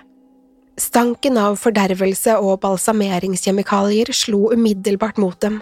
Stanken 0.75 1.37
av 1.39 1.55
fordervelse 1.55 2.33
og 2.43 2.59
balsameringskjemikalier 2.65 4.09
slo 4.11 4.49
umiddelbart 4.51 5.19
mot 5.21 5.37
dem, 5.39 5.61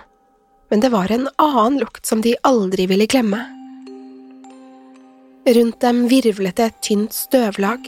men 0.74 0.82
det 0.82 0.90
var 0.90 1.12
en 1.14 1.28
annen 1.38 1.78
lukt 1.84 2.10
som 2.10 2.24
de 2.26 2.34
aldri 2.42 2.88
ville 2.90 3.06
glemme. 3.06 3.44
Rundt 5.46 5.78
dem 5.84 6.06
virvlet 6.10 6.58
det 6.58 6.66
et 6.66 6.82
tynt 6.88 7.14
støvlag. 7.14 7.86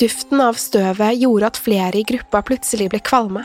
Duften 0.00 0.42
av 0.42 0.58
støvet 0.58 1.20
gjorde 1.20 1.52
at 1.52 1.60
flere 1.60 2.00
i 2.00 2.06
gruppa 2.08 2.40
plutselig 2.48 2.88
ble 2.90 3.02
kvalme. 3.04 3.44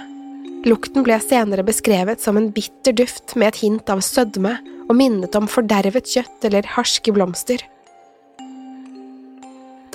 Lukten 0.66 1.06
ble 1.06 1.20
senere 1.22 1.66
beskrevet 1.68 2.24
som 2.24 2.40
en 2.40 2.50
bitter 2.56 2.96
duft 2.96 3.36
med 3.36 3.52
et 3.52 3.62
hint 3.62 3.92
av 3.92 4.02
sødme 4.02 4.56
og 4.88 4.96
minnet 4.98 5.36
om 5.38 5.50
fordervet 5.52 6.10
kjøtt 6.10 6.48
eller 6.48 6.66
harske 6.74 7.14
blomster. 7.14 7.62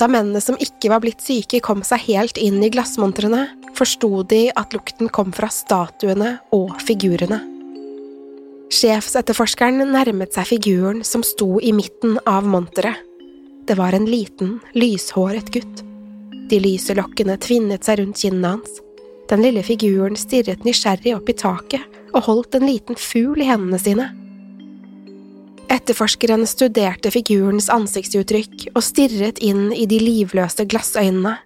Da 0.01 0.07
mennene 0.09 0.41
som 0.41 0.57
ikke 0.57 0.89
var 0.89 1.03
blitt 1.03 1.21
syke, 1.21 1.59
kom 1.61 1.83
seg 1.85 2.01
helt 2.07 2.39
inn 2.41 2.57
i 2.65 2.71
glassmontrene, 2.73 3.43
forsto 3.77 4.23
de 4.25 4.47
at 4.57 4.73
lukten 4.73 5.11
kom 5.13 5.29
fra 5.35 5.51
statuene 5.53 6.39
og 6.57 6.73
figurene. 6.81 7.37
Sjefsetterforskeren 8.73 9.83
nærmet 9.93 10.33
seg 10.33 10.47
figuren 10.55 11.03
som 11.05 11.21
sto 11.27 11.59
i 11.61 11.73
midten 11.75 12.17
av 12.25 12.47
monteret. 12.49 12.97
Det 13.69 13.75
var 13.77 13.93
en 13.93 14.07
liten, 14.09 14.55
lyshåret 14.73 15.51
gutt. 15.53 15.83
De 16.49 16.57
lyse 16.59 16.95
lokkene 16.97 17.37
tvinnet 17.43 17.85
seg 17.85 17.99
rundt 18.01 18.23
kinnene 18.23 18.55
hans. 18.55 18.79
Den 19.29 19.45
lille 19.45 19.61
figuren 19.63 20.17
stirret 20.17 20.65
nysgjerrig 20.65 21.13
opp 21.13 21.29
i 21.29 21.37
taket 21.37 22.01
og 22.09 22.25
holdt 22.25 22.57
en 22.57 22.65
liten 22.65 22.97
fugl 22.97 23.43
i 23.43 23.51
hendene 23.51 23.79
sine. 23.79 24.09
Etterforskeren 25.71 26.43
studerte 26.49 27.13
figurens 27.13 27.69
ansiktsuttrykk 27.71 28.73
og 28.73 28.83
stirret 28.83 29.39
inn 29.39 29.69
i 29.71 29.85
de 29.87 30.01
livløse 30.03 30.65
glassøynene. 30.67 31.37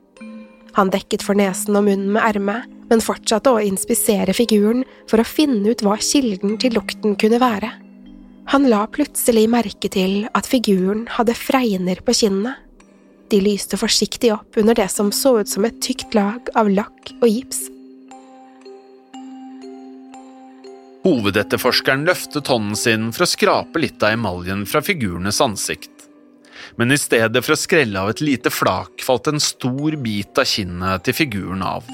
Han 0.76 0.90
dekket 0.92 1.22
for 1.24 1.38
nesen 1.38 1.78
og 1.78 1.86
munnen 1.86 2.10
med 2.16 2.26
ermet, 2.26 2.66
men 2.90 3.04
fortsatte 3.06 3.54
å 3.54 3.62
inspisere 3.62 4.34
figuren 4.34 4.82
for 5.10 5.22
å 5.22 5.28
finne 5.28 5.70
ut 5.70 5.84
hva 5.86 6.00
kilden 6.02 6.58
til 6.62 6.74
lukten 6.78 7.14
kunne 7.22 7.40
være. 7.42 7.70
Han 8.50 8.66
la 8.70 8.84
plutselig 8.90 9.46
merke 9.50 9.90
til 9.94 10.26
at 10.38 10.50
figuren 10.50 11.06
hadde 11.16 11.38
fregner 11.38 12.02
på 12.06 12.18
kinnene. 12.18 12.58
De 13.30 13.40
lyste 13.42 13.78
forsiktig 13.78 14.34
opp 14.34 14.58
under 14.62 14.78
det 14.78 14.90
som 14.94 15.14
så 15.14 15.38
ut 15.42 15.50
som 15.50 15.66
et 15.70 15.78
tykt 15.86 16.18
lag 16.18 16.50
av 16.58 16.70
lakk 16.70 17.14
og 17.22 17.30
gips. 17.30 17.68
Hovedetterforskeren 21.06 22.08
løftet 22.08 22.48
hånden 22.50 22.78
sin 22.80 23.12
for 23.14 23.28
å 23.28 23.30
skrape 23.30 23.82
litt 23.84 24.02
av 24.02 24.16
emaljen 24.16 24.64
fra 24.66 24.82
figurenes 24.82 25.38
ansikt. 25.44 25.92
Men 26.82 26.90
i 26.92 26.98
stedet 26.98 27.44
for 27.46 27.54
å 27.54 27.60
skrelle 27.60 28.02
av 28.02 28.10
et 28.10 28.24
lite 28.26 28.50
flak 28.50 29.04
falt 29.06 29.30
en 29.30 29.44
stor 29.44 30.00
bit 30.02 30.42
av 30.42 30.50
kinnet 30.50 31.06
til 31.06 31.14
figuren 31.14 31.62
av. 31.62 31.86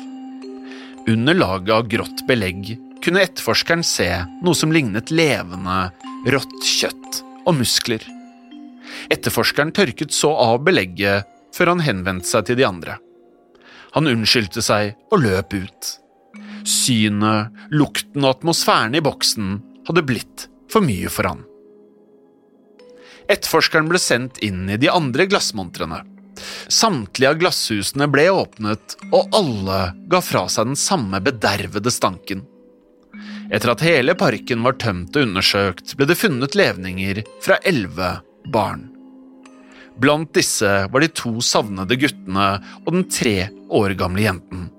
Under 1.12 1.36
laget 1.36 1.74
av 1.76 1.92
grått 1.92 2.24
belegg 2.30 2.72
kunne 3.04 3.26
etterforskeren 3.26 3.84
se 3.84 4.08
noe 4.46 4.56
som 4.56 4.72
lignet 4.72 5.12
levende, 5.12 5.90
rått 6.32 6.60
kjøtt 6.64 7.22
og 7.44 7.58
muskler. 7.60 8.06
Etterforskeren 9.12 9.74
tørket 9.76 10.16
så 10.16 10.32
av 10.40 10.62
belegget 10.64 11.28
før 11.56 11.74
han 11.74 11.84
henvendte 11.84 12.32
seg 12.32 12.48
til 12.48 12.62
de 12.62 12.68
andre. 12.70 12.96
Han 13.92 14.08
unnskyldte 14.08 14.64
seg 14.64 14.96
og 15.12 15.26
løp 15.26 15.58
ut. 15.58 15.98
Synet, 16.68 17.56
lukten 17.74 18.26
og 18.26 18.38
atmosfæren 18.38 18.96
i 18.98 19.04
boksen 19.04 19.56
hadde 19.88 20.06
blitt 20.06 20.48
for 20.72 20.86
mye 20.86 21.10
for 21.12 21.30
han. 21.32 21.44
Etterforskeren 23.32 23.90
ble 23.90 24.00
sendt 24.02 24.42
inn 24.44 24.66
i 24.70 24.80
de 24.82 24.90
andre 24.92 25.28
glassmontrene. 25.30 26.02
Samtlige 26.72 27.30
av 27.30 27.38
glasshusene 27.42 28.08
ble 28.12 28.28
åpnet, 28.34 28.96
og 29.12 29.36
alle 29.36 29.82
ga 30.12 30.22
fra 30.24 30.48
seg 30.52 30.72
den 30.72 30.80
samme 30.80 31.22
bedervede 31.24 31.94
stanken. 31.94 32.46
Etter 33.52 33.74
at 33.74 33.84
hele 33.84 34.16
parken 34.16 34.64
var 34.64 34.78
tømt 34.80 35.16
og 35.16 35.28
undersøkt, 35.28 35.96
ble 36.00 36.08
det 36.08 36.20
funnet 36.20 36.56
levninger 36.58 37.22
fra 37.44 37.60
elleve 37.68 38.14
barn. 38.52 38.88
Blant 40.02 40.32
disse 40.34 40.70
var 40.92 41.04
de 41.04 41.12
to 41.14 41.34
savnede 41.44 41.98
guttene 42.00 42.52
og 42.86 42.94
den 42.96 43.10
tre 43.12 43.36
år 43.70 43.94
gamle 44.00 44.24
jenten. 44.24 44.70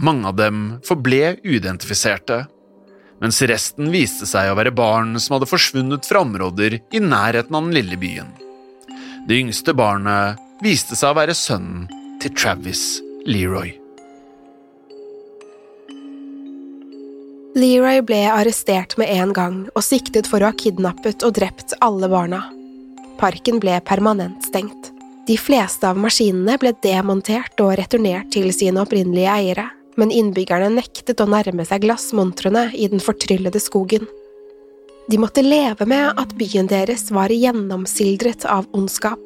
Mange 0.00 0.28
av 0.28 0.36
dem 0.38 0.66
forble 0.86 1.36
uidentifiserte, 1.44 2.44
mens 3.20 3.40
resten 3.48 3.88
viste 3.92 4.28
seg 4.28 4.50
å 4.50 4.58
være 4.58 4.74
barn 4.76 5.16
som 5.22 5.36
hadde 5.36 5.48
forsvunnet 5.48 6.08
fra 6.08 6.22
områder 6.26 6.80
i 6.92 7.00
nærheten 7.00 7.56
av 7.56 7.64
den 7.64 7.76
lille 7.78 7.96
byen. 8.00 8.28
Det 9.26 9.40
yngste 9.40 9.74
barnet 9.74 10.42
viste 10.62 10.98
seg 10.98 11.12
å 11.12 11.18
være 11.18 11.34
sønnen 11.36 11.88
til 12.22 12.34
Travis 12.36 13.00
Leroy. 13.26 13.74
Leroy 17.56 18.02
ble 18.04 18.18
arrestert 18.28 18.98
med 19.00 19.08
en 19.14 19.32
gang 19.32 19.62
og 19.72 19.84
siktet 19.84 20.28
for 20.28 20.44
å 20.44 20.50
ha 20.50 20.56
kidnappet 20.60 21.24
og 21.24 21.38
drept 21.38 21.72
alle 21.80 22.10
barna. 22.12 22.42
Parken 23.16 23.62
ble 23.62 23.78
permanent 23.80 24.44
stengt. 24.44 24.90
De 25.26 25.38
fleste 25.40 25.88
av 25.88 25.96
maskinene 25.98 26.58
ble 26.60 26.74
demontert 26.84 27.58
og 27.64 27.72
returnert 27.80 28.28
til 28.34 28.52
sine 28.54 28.84
opprinnelige 28.84 29.32
eiere, 29.32 29.64
men 29.96 30.12
innbyggerne 30.12 30.70
nektet 30.76 31.20
å 31.20 31.28
nærme 31.30 31.64
seg 31.66 31.84
glassmontrene 31.86 32.68
i 32.76 32.88
den 32.92 33.02
fortryllede 33.02 33.60
skogen. 33.62 34.06
De 35.08 35.18
måtte 35.22 35.44
leve 35.44 35.86
med 35.86 36.18
at 36.18 36.34
byen 36.38 36.68
deres 36.70 37.08
var 37.14 37.30
gjennomsildret 37.30 38.44
av 38.50 38.66
ondskap. 38.74 39.20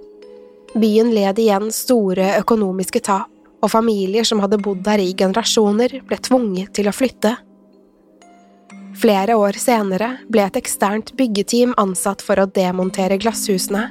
Byen 0.75 1.11
led 1.15 1.41
igjen 1.41 1.71
store 1.75 2.35
økonomiske 2.39 3.01
tap, 3.07 3.31
og 3.61 3.73
familier 3.73 4.25
som 4.25 4.41
hadde 4.41 4.61
bodd 4.61 4.83
der 4.87 5.01
i 5.03 5.13
generasjoner, 5.17 5.99
ble 6.09 6.19
tvunget 6.21 6.73
til 6.77 6.89
å 6.89 6.95
flytte. 6.97 7.35
Flere 9.01 9.37
år 9.41 9.57
senere 9.61 10.15
ble 10.29 10.45
et 10.45 10.57
eksternt 10.61 11.15
byggeteam 11.17 11.73
ansatt 11.81 12.25
for 12.25 12.41
å 12.41 12.49
demontere 12.49 13.19
glasshusene, 13.21 13.87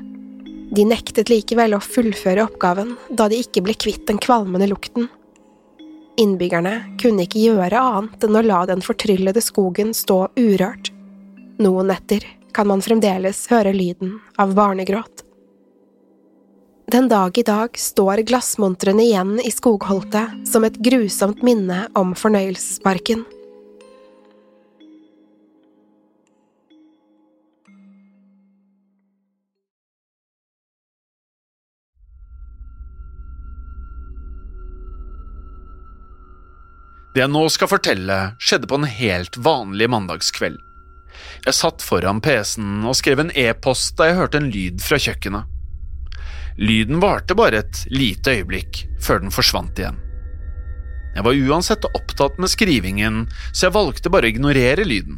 de 0.69 0.85
nektet 0.85 1.31
likevel 1.31 1.73
å 1.73 1.81
fullføre 1.81 2.43
oppgaven 2.45 2.93
da 3.09 3.25
de 3.29 3.39
ikke 3.41 3.63
ble 3.65 3.73
kvitt 3.73 4.05
den 4.09 4.19
kvalmende 4.21 4.67
lukten. 4.69 5.07
Innbyggerne 6.19 6.97
kunne 6.99 7.23
ikke 7.23 7.45
gjøre 7.45 7.79
annet 7.79 8.25
enn 8.27 8.35
å 8.35 8.43
la 8.43 8.63
den 8.67 8.81
fortryllede 8.83 9.39
skogen 9.43 9.93
stå 9.95 10.25
urørt. 10.35 10.91
Noen 11.63 11.87
netter 11.93 12.25
kan 12.55 12.67
man 12.67 12.83
fremdeles 12.83 13.45
høre 13.51 13.71
lyden 13.75 14.17
av 14.41 14.51
barnegråt. 14.57 15.23
Den 16.91 17.07
dag 17.07 17.37
i 17.37 17.45
dag 17.45 17.77
står 17.77 18.25
glassmontrene 18.27 19.05
igjen 19.05 19.35
i 19.45 19.51
skogholtet 19.53 20.47
som 20.49 20.65
et 20.67 20.79
grusomt 20.83 21.43
minne 21.45 21.85
om 21.95 22.15
fornøyelsesparken. 22.17 23.23
Det 37.13 37.23
jeg 37.23 37.31
nå 37.33 37.45
skal 37.49 37.71
fortelle, 37.71 38.17
skjedde 38.37 38.67
på 38.69 38.77
en 38.77 38.89
helt 38.89 39.37
vanlig 39.41 39.87
mandagskveld. 39.89 40.59
Jeg 41.45 41.55
satt 41.57 41.81
foran 41.83 42.19
PC-en 42.21 42.83
og 42.85 42.97
skrev 42.99 43.23
en 43.23 43.31
e-post 43.33 43.95
da 43.97 44.09
jeg 44.09 44.19
hørte 44.19 44.41
en 44.41 44.51
lyd 44.53 44.83
fra 44.83 44.99
kjøkkenet. 45.01 45.47
Lyden 46.59 46.99
varte 46.99 47.37
bare 47.39 47.63
et 47.63 47.81
lite 47.89 48.35
øyeblikk 48.35 48.83
før 49.01 49.23
den 49.23 49.33
forsvant 49.33 49.79
igjen. 49.79 49.97
Jeg 51.15 51.25
var 51.25 51.39
uansett 51.49 51.87
opptatt 51.89 52.37
med 52.37 52.51
skrivingen, 52.51 53.23
så 53.53 53.67
jeg 53.67 53.75
valgte 53.75 54.11
bare 54.13 54.27
å 54.27 54.33
ignorere 54.33 54.85
lyden. 54.85 55.17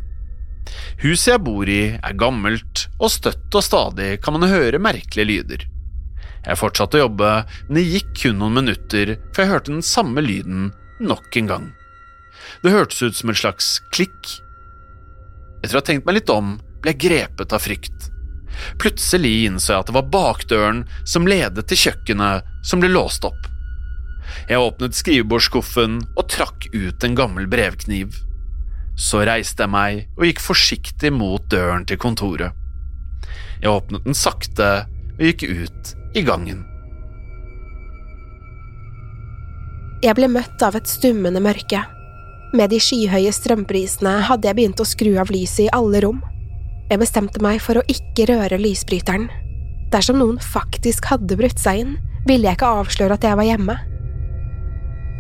Huset 1.02 1.34
jeg 1.34 1.44
bor 1.44 1.68
i 1.68 1.82
er 1.98 2.16
gammelt, 2.18 2.86
og 3.02 3.12
støtt 3.12 3.58
og 3.58 3.66
stadig 3.66 4.14
kan 4.24 4.38
man 4.38 4.48
høre 4.50 4.80
merkelige 4.80 5.28
lyder. 5.28 5.68
Jeg 6.46 6.58
fortsatte 6.58 6.98
å 7.02 7.04
jobbe, 7.04 7.34
men 7.68 7.78
det 7.82 7.90
gikk 7.90 8.16
kun 8.24 8.40
noen 8.40 8.62
minutter 8.62 9.18
før 9.34 9.44
jeg 9.44 9.52
hørte 9.52 9.76
den 9.76 9.86
samme 9.86 10.24
lyden 10.24 10.72
nok 11.02 11.42
en 11.42 11.52
gang. 11.52 11.70
Det 12.64 12.74
hørtes 12.74 13.02
ut 13.02 13.18
som 13.18 13.32
en 13.32 13.38
slags 13.38 13.74
klikk. 13.96 14.38
Etter 15.62 15.78
å 15.78 15.82
ha 15.82 15.86
tenkt 15.86 16.08
meg 16.08 16.20
litt 16.20 16.34
om, 16.34 16.58
ble 16.82 16.94
jeg 16.94 17.04
grepet 17.06 17.54
av 17.56 17.64
frykt. 17.64 18.10
Plutselig 18.82 19.46
innså 19.48 19.74
jeg 19.74 19.84
at 19.84 19.90
det 19.90 19.96
var 19.96 20.12
bakdøren 20.14 20.84
som 21.08 21.30
ledet 21.30 21.68
til 21.70 21.80
kjøkkenet, 21.86 22.48
som 22.68 22.82
ble 22.84 22.92
låst 22.92 23.26
opp. 23.28 23.48
Jeg 24.50 24.62
åpnet 24.62 24.98
skrivebordsskuffen 24.98 26.00
og 26.16 26.28
trakk 26.32 26.68
ut 26.74 27.04
en 27.04 27.18
gammel 27.18 27.48
brevkniv. 27.52 28.16
Så 29.00 29.24
reiste 29.26 29.66
jeg 29.66 29.74
meg 29.74 30.02
og 30.18 30.28
gikk 30.28 30.44
forsiktig 30.44 31.14
mot 31.16 31.46
døren 31.52 31.88
til 31.90 32.00
kontoret. 32.02 32.58
Jeg 33.62 33.72
åpnet 33.72 34.06
den 34.06 34.18
sakte 34.18 34.70
og 35.16 35.24
gikk 35.26 35.46
ut 35.48 35.96
i 36.18 36.26
gangen. 36.26 36.66
Jeg 40.02 40.18
ble 40.18 40.32
møtt 40.34 40.64
av 40.66 40.76
et 40.80 40.90
stummende 40.90 41.42
mørke. 41.44 41.84
Med 42.52 42.74
de 42.74 42.82
skyhøye 42.84 43.32
strømprisene 43.32 44.18
hadde 44.28 44.50
jeg 44.50 44.58
begynt 44.58 44.82
å 44.84 44.88
skru 44.88 45.14
av 45.22 45.30
lyset 45.32 45.70
i 45.70 45.72
alle 45.72 46.02
rom. 46.04 46.20
Jeg 46.92 47.00
bestemte 47.00 47.40
meg 47.40 47.62
for 47.64 47.80
å 47.80 47.86
ikke 47.88 48.26
røre 48.28 48.60
lysbryteren. 48.60 49.30
Dersom 49.92 50.20
noen 50.20 50.40
faktisk 50.44 51.08
hadde 51.08 51.38
brutt 51.40 51.60
seg 51.60 51.86
inn, 51.86 51.94
ville 52.28 52.50
jeg 52.50 52.60
ikke 52.60 52.74
avsløre 52.82 53.16
at 53.16 53.24
jeg 53.24 53.40
var 53.40 53.48
hjemme. 53.48 53.78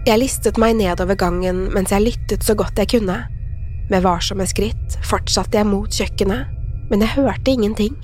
Jeg 0.08 0.20
listet 0.20 0.60
meg 0.60 0.76
nedover 0.82 1.16
gangen 1.16 1.70
mens 1.72 1.94
jeg 1.96 2.04
lyttet 2.04 2.44
så 2.44 2.56
godt 2.60 2.82
jeg 2.82 2.92
kunne. 2.98 3.16
Med 3.92 4.04
varsomme 4.04 4.48
skritt 4.50 4.98
fortsatte 5.08 5.62
jeg 5.62 5.70
mot 5.72 5.88
kjøkkenet, 5.88 6.52
men 6.92 7.06
jeg 7.06 7.16
hørte 7.16 7.54
ingenting. 7.54 7.96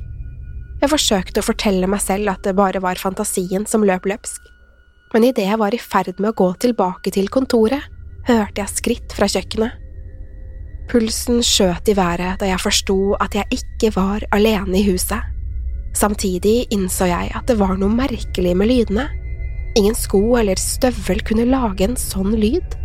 Jeg 0.80 0.92
forsøkte 0.94 1.44
å 1.44 1.48
fortelle 1.50 1.90
meg 1.90 2.00
selv 2.06 2.32
at 2.32 2.48
det 2.48 2.56
bare 2.56 2.80
var 2.80 3.02
fantasien 3.02 3.68
som 3.68 3.84
løp 3.84 4.08
løpsk, 4.08 4.40
men 5.12 5.28
idet 5.28 5.50
jeg 5.50 5.60
var 5.60 5.76
i 5.76 5.82
ferd 5.82 6.20
med 6.22 6.32
å 6.32 6.38
gå 6.38 6.50
tilbake 6.64 7.12
til 7.16 7.28
kontoret, 7.34 7.84
hørte 8.28 8.62
jeg 8.62 8.74
skritt 8.74 9.16
fra 9.16 9.28
kjøkkenet. 9.32 9.84
Pulsen 10.88 11.42
skjøt 11.44 11.90
i 11.92 11.96
været 11.98 12.40
da 12.40 12.48
jeg 12.48 12.64
forsto 12.64 13.16
at 13.20 13.36
jeg 13.36 13.60
ikke 13.60 13.92
var 13.98 14.24
alene 14.36 14.80
i 14.80 14.86
huset. 14.88 15.20
Samtidig 15.98 16.68
innså 16.72 17.10
jeg 17.10 17.32
at 17.36 17.48
det 17.50 17.58
var 17.60 17.76
noe 17.80 17.92
merkelig 17.92 18.54
med 18.56 18.70
lydene. 18.70 19.08
Ingen 19.78 19.98
sko 19.98 20.38
eller 20.40 20.60
støvel 20.60 21.24
kunne 21.28 21.48
lage 21.50 21.88
en 21.88 21.98
sånn 22.00 22.36
lyd. 22.40 22.78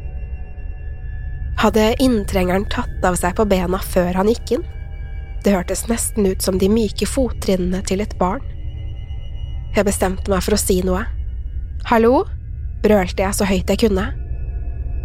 Hadde 1.62 1.92
inntrengeren 2.02 2.66
tatt 2.72 3.04
av 3.06 3.18
seg 3.20 3.36
på 3.38 3.46
bena 3.46 3.78
før 3.78 4.18
han 4.18 4.30
gikk 4.32 4.56
inn? 4.56 4.64
Det 5.42 5.54
hørtes 5.54 5.86
nesten 5.90 6.26
ut 6.26 6.42
som 6.42 6.58
de 6.58 6.70
myke 6.70 7.06
fottrinnene 7.06 7.82
til 7.86 8.02
et 8.02 8.16
barn. 8.18 8.42
Jeg 9.76 9.86
bestemte 9.88 10.30
meg 10.30 10.42
for 10.44 10.56
å 10.56 10.60
si 10.60 10.80
noe. 10.86 11.04
Hallo? 11.90 12.24
brølte 12.82 13.22
jeg 13.22 13.38
så 13.38 13.46
høyt 13.46 13.70
jeg 13.70 13.78
kunne. 13.84 14.08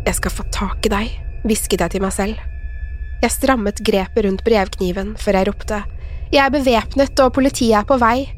Jeg 0.07 0.15
skal 0.21 0.31
få 0.31 0.45
tak 0.55 0.85
i 0.87 0.91
deg, 0.93 1.15
hvisket 1.43 1.81
jeg 1.83 1.97
til 1.97 2.03
meg 2.05 2.13
selv. 2.15 2.39
Jeg 3.19 3.33
strammet 3.33 3.81
grepet 3.83 4.23
rundt 4.23 4.43
brevkniven 4.45 5.15
før 5.19 5.39
jeg 5.39 5.47
ropte 5.49 5.79
Jeg 6.31 6.43
er 6.45 6.53
bevæpnet 6.53 7.19
og 7.23 7.33
politiet 7.35 7.75
er 7.81 7.87
på 7.87 7.97
vei. 7.99 8.29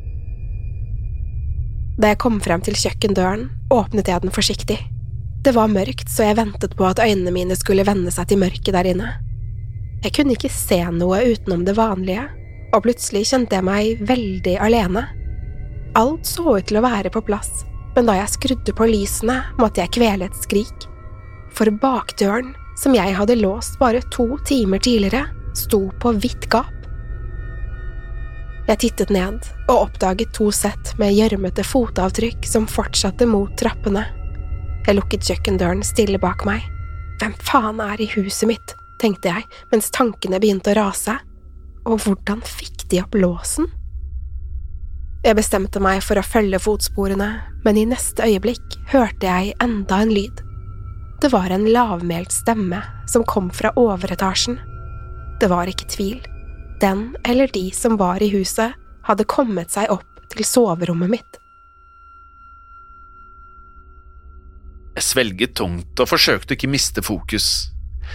Da 2.00 2.14
jeg 2.14 2.20
kom 2.24 2.40
frem 2.42 2.64
til 2.66 2.78
kjøkkendøren, 2.80 3.50
åpnet 3.76 4.10
jeg 4.10 4.24
den 4.24 4.34
forsiktig. 4.34 4.80
Det 5.46 5.54
var 5.56 5.70
mørkt, 5.72 6.10
så 6.10 6.26
jeg 6.30 6.40
ventet 6.40 6.74
på 6.80 6.88
at 6.88 7.02
øynene 7.04 7.34
mine 7.36 7.58
skulle 7.60 7.86
venne 7.86 8.12
seg 8.12 8.32
til 8.32 8.42
mørket 8.42 8.74
der 8.74 8.90
inne. 8.90 9.14
Jeg 10.04 10.16
kunne 10.16 10.34
ikke 10.34 10.52
se 10.52 10.80
noe 10.96 11.22
utenom 11.28 11.68
det 11.68 11.78
vanlige, 11.78 12.26
og 12.74 12.86
plutselig 12.86 13.28
kjente 13.30 13.60
jeg 13.60 13.68
meg 13.68 14.04
veldig 14.10 14.58
alene. 14.64 15.06
Alt 16.00 16.26
så 16.30 16.56
ut 16.56 16.70
til 16.70 16.80
å 16.80 16.86
være 16.88 17.12
på 17.14 17.24
plass, 17.28 17.66
men 17.98 18.10
da 18.10 18.18
jeg 18.18 18.34
skrudde 18.36 18.76
på 18.76 18.88
lysene, 18.90 19.42
måtte 19.60 19.84
jeg 19.84 20.00
kvele 20.00 20.30
et 20.30 20.46
skrik. 20.48 20.89
For 21.60 21.68
bakdøren 21.76 22.54
som 22.80 22.94
jeg 22.96 23.12
hadde 23.18 23.36
låst 23.36 23.76
bare 23.82 24.00
to 24.16 24.38
timer 24.48 24.80
tidligere, 24.80 25.26
sto 25.60 25.90
på 26.00 26.14
vidt 26.16 26.48
gap. 26.48 26.72
Jeg 28.70 28.80
tittet 28.80 29.12
ned 29.12 29.44
og 29.66 29.90
oppdaget 29.90 30.32
to 30.38 30.48
sett 30.56 30.94
med 31.02 31.18
gjørmete 31.18 31.66
fotavtrykk 31.68 32.48
som 32.48 32.70
fortsatte 32.70 33.28
mot 33.28 33.52
trappene. 33.60 34.06
Jeg 34.88 34.96
lukket 34.96 35.28
kjøkkendøren 35.28 35.84
stille 35.84 36.22
bak 36.22 36.48
meg. 36.48 36.64
Hvem 37.20 37.36
faen 37.44 37.84
er 37.84 38.00
i 38.00 38.08
huset 38.14 38.48
mitt, 38.48 38.76
tenkte 39.04 39.34
jeg 39.34 39.44
mens 39.74 39.92
tankene 39.92 40.40
begynte 40.40 40.72
å 40.72 40.80
rase, 40.80 41.20
og 41.84 42.06
hvordan 42.06 42.40
fikk 42.48 42.88
de 42.94 43.04
opp 43.04 43.20
låsen? 43.20 43.68
Jeg 45.26 45.36
bestemte 45.36 45.84
meg 45.84 46.06
for 46.06 46.16
å 46.16 46.24
følge 46.24 46.62
fotsporene, 46.64 47.34
men 47.66 47.76
i 47.76 47.90
neste 47.90 48.24
øyeblikk 48.24 48.80
hørte 48.94 49.28
jeg 49.28 49.58
enda 49.60 50.06
en 50.06 50.16
lyd. 50.16 50.46
Det 51.22 51.32
var 51.34 51.50
en 51.52 51.66
lavmælt 51.68 52.32
stemme 52.32 52.80
som 53.08 53.26
kom 53.28 53.50
fra 53.52 53.74
overetasjen. 53.76 54.56
Det 55.40 55.50
var 55.52 55.68
ikke 55.68 55.90
tvil. 55.92 56.22
Den 56.80 57.18
eller 57.28 57.52
de 57.52 57.66
som 57.76 57.98
var 58.00 58.24
i 58.24 58.30
huset, 58.32 58.72
hadde 59.04 59.28
kommet 59.28 59.74
seg 59.74 59.92
opp 59.92 60.22
til 60.32 60.46
soverommet 60.48 61.12
mitt. 61.12 61.40
Jeg 64.96 65.08
svelget 65.10 65.58
tungt 65.60 66.00
og 66.00 66.08
forsøkte 66.08 66.56
ikke 66.56 66.72
miste 66.72 67.04
fokus. 67.04 67.70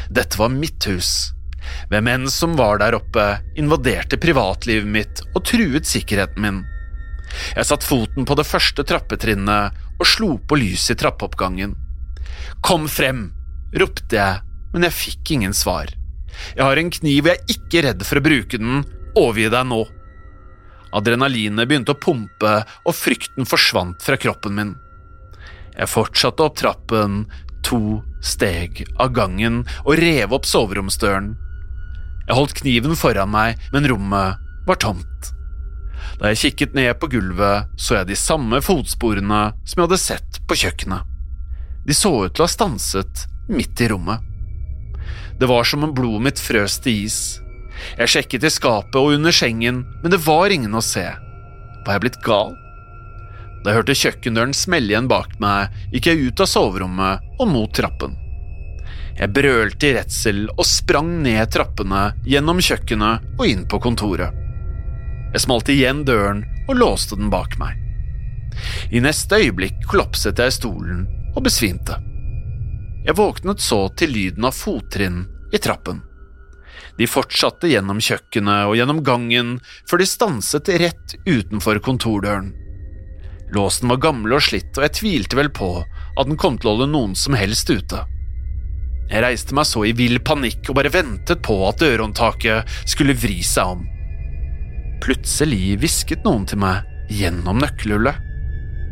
Dette 0.08 0.40
var 0.40 0.52
mitt 0.52 0.88
hus. 0.88 1.34
Hvem 1.92 2.08
enn 2.08 2.26
som 2.32 2.56
var 2.56 2.80
der 2.80 2.96
oppe, 2.96 3.24
invaderte 3.60 4.16
privatlivet 4.20 4.88
mitt 4.88 5.24
og 5.34 5.44
truet 5.44 5.88
sikkerheten 5.88 6.40
min. 6.44 6.64
Jeg 7.52 7.68
satte 7.68 7.88
foten 7.88 8.24
på 8.24 8.36
det 8.38 8.48
første 8.48 8.84
trappetrinnet 8.86 9.84
og 9.98 10.08
slo 10.08 10.36
på 10.40 10.60
lyset 10.60 10.96
i 10.96 11.02
trappeoppgangen. 11.04 11.76
Kom 12.64 12.88
frem! 12.90 13.28
ropte 13.74 14.18
jeg, 14.18 14.42
men 14.74 14.86
jeg 14.86 14.96
fikk 14.96 15.34
ingen 15.34 15.54
svar. 15.56 15.90
Jeg 16.54 16.62
har 16.62 16.78
en 16.78 16.92
kniv 16.94 17.26
og 17.26 17.30
jeg 17.30 17.40
er 17.40 17.54
ikke 17.54 17.84
redd 17.88 18.06
for 18.06 18.18
å 18.18 18.24
bruke 18.24 18.60
den, 18.60 18.82
overgi 19.18 19.50
deg 19.54 19.68
nå. 19.70 19.82
Adrenalinet 20.94 21.68
begynte 21.70 21.94
å 21.94 21.98
pumpe, 21.98 22.54
og 22.86 22.94
frykten 22.94 23.48
forsvant 23.50 24.02
fra 24.02 24.18
kroppen 24.20 24.54
min. 24.58 24.74
Jeg 25.74 25.90
fortsatte 25.90 26.44
opp 26.46 26.58
trappen, 26.60 27.24
to 27.66 27.98
steg 28.22 28.84
av 29.00 29.14
gangen, 29.16 29.64
og 29.82 29.98
rev 29.98 30.34
opp 30.36 30.46
soveromsdøren. 30.46 31.32
Jeg 32.28 32.38
holdt 32.38 32.54
kniven 32.60 32.94
foran 32.96 33.32
meg, 33.32 33.58
men 33.74 33.88
rommet 33.90 34.38
var 34.68 34.78
tomt. 34.80 35.32
Da 36.20 36.30
jeg 36.30 36.40
kikket 36.44 36.76
ned 36.78 36.94
på 37.00 37.10
gulvet, 37.10 37.72
så 37.80 37.98
jeg 37.98 38.12
de 38.12 38.18
samme 38.18 38.62
fotsporene 38.62 39.48
som 39.64 39.80
jeg 39.80 39.88
hadde 39.88 40.00
sett 40.00 40.40
på 40.46 40.58
kjøkkenet. 40.62 41.13
De 41.86 41.94
så 41.94 42.12
ut 42.24 42.34
til 42.34 42.44
å 42.44 42.48
ha 42.48 42.52
stanset 42.52 43.26
midt 43.48 43.80
i 43.84 43.88
rommet. 43.92 44.20
Det 45.40 45.48
var 45.50 45.66
som 45.68 45.84
om 45.84 45.92
blodet 45.94 46.24
mitt 46.24 46.40
frøs 46.40 46.78
til 46.84 47.04
is. 47.04 47.18
Jeg 47.98 48.12
sjekket 48.12 48.46
i 48.46 48.52
skapet 48.52 48.96
og 49.00 49.16
under 49.16 49.34
sengen, 49.34 49.82
men 50.02 50.12
det 50.12 50.22
var 50.24 50.52
ingen 50.54 50.76
å 50.78 50.84
se. 50.84 51.04
Var 51.84 51.96
jeg 51.96 52.04
blitt 52.04 52.20
gal? 52.24 52.54
Da 53.64 53.72
jeg 53.72 53.80
hørte 53.80 53.96
kjøkkendøren 53.98 54.54
smelle 54.56 54.92
igjen 54.92 55.08
bak 55.10 55.34
meg, 55.42 55.72
gikk 55.92 56.08
jeg 56.10 56.28
ut 56.28 56.44
av 56.44 56.48
soverommet 56.48 57.40
og 57.40 57.50
mot 57.50 57.72
trappen. 57.74 58.16
Jeg 59.14 59.30
brølte 59.34 59.88
i 59.88 59.94
redsel 59.94 60.40
og 60.52 60.64
sprang 60.66 61.10
ned 61.22 61.52
trappene, 61.54 62.08
gjennom 62.26 62.62
kjøkkenet 62.64 63.38
og 63.38 63.44
inn 63.46 63.62
på 63.70 63.78
kontoret. 63.82 64.34
Jeg 65.34 65.44
smalt 65.44 65.70
igjen 65.70 66.04
døren 66.06 66.44
og 66.68 66.78
låste 66.78 67.18
den 67.18 67.30
bak 67.30 67.58
meg. 67.60 67.78
I 68.94 69.02
neste 69.02 69.40
øyeblikk 69.42 69.80
kollapset 69.90 70.38
jeg 70.38 70.52
i 70.52 70.54
stolen 70.54 71.06
og 71.34 71.44
besvimte. 71.46 71.98
Jeg 73.04 73.18
våknet 73.18 73.60
så 73.60 73.84
til 73.98 74.14
lyden 74.16 74.46
av 74.48 74.56
fottrinn 74.56 75.24
i 75.52 75.60
trappen. 75.60 76.00
De 76.98 77.06
fortsatte 77.10 77.68
gjennom 77.68 78.00
kjøkkenet 78.02 78.68
og 78.68 78.76
gjennom 78.78 79.02
gangen 79.04 79.56
før 79.90 80.00
de 80.00 80.06
stanset 80.08 80.70
rett 80.80 81.16
utenfor 81.26 81.80
kontordøren. 81.84 82.52
Låsen 83.54 83.90
var 83.92 84.00
gammel 84.02 84.34
og 84.34 84.42
slitt, 84.42 84.72
og 84.78 84.86
jeg 84.86 84.96
tvilte 84.98 85.38
vel 85.38 85.50
på 85.54 85.70
at 85.82 86.26
den 86.28 86.38
kom 86.40 86.56
til 86.58 86.70
å 86.70 86.74
holde 86.74 86.90
noen 86.94 87.14
som 87.18 87.36
helst 87.38 87.70
ute. 87.70 88.06
Jeg 89.10 89.20
reiste 89.20 89.54
meg 89.56 89.68
så 89.68 89.84
i 89.84 89.92
vill 89.96 90.16
panikk 90.24 90.70
og 90.70 90.78
bare 90.78 90.92
ventet 90.94 91.42
på 91.44 91.58
at 91.68 91.82
dørhåndtaket 91.82 92.70
skulle 92.88 93.16
vri 93.18 93.42
seg 93.44 93.76
om. 93.76 93.84
Plutselig 95.04 95.76
hvisket 95.82 96.24
noen 96.24 96.46
til 96.48 96.62
meg 96.62 97.12
gjennom 97.12 97.60
nøkkelhullet. 97.60 98.23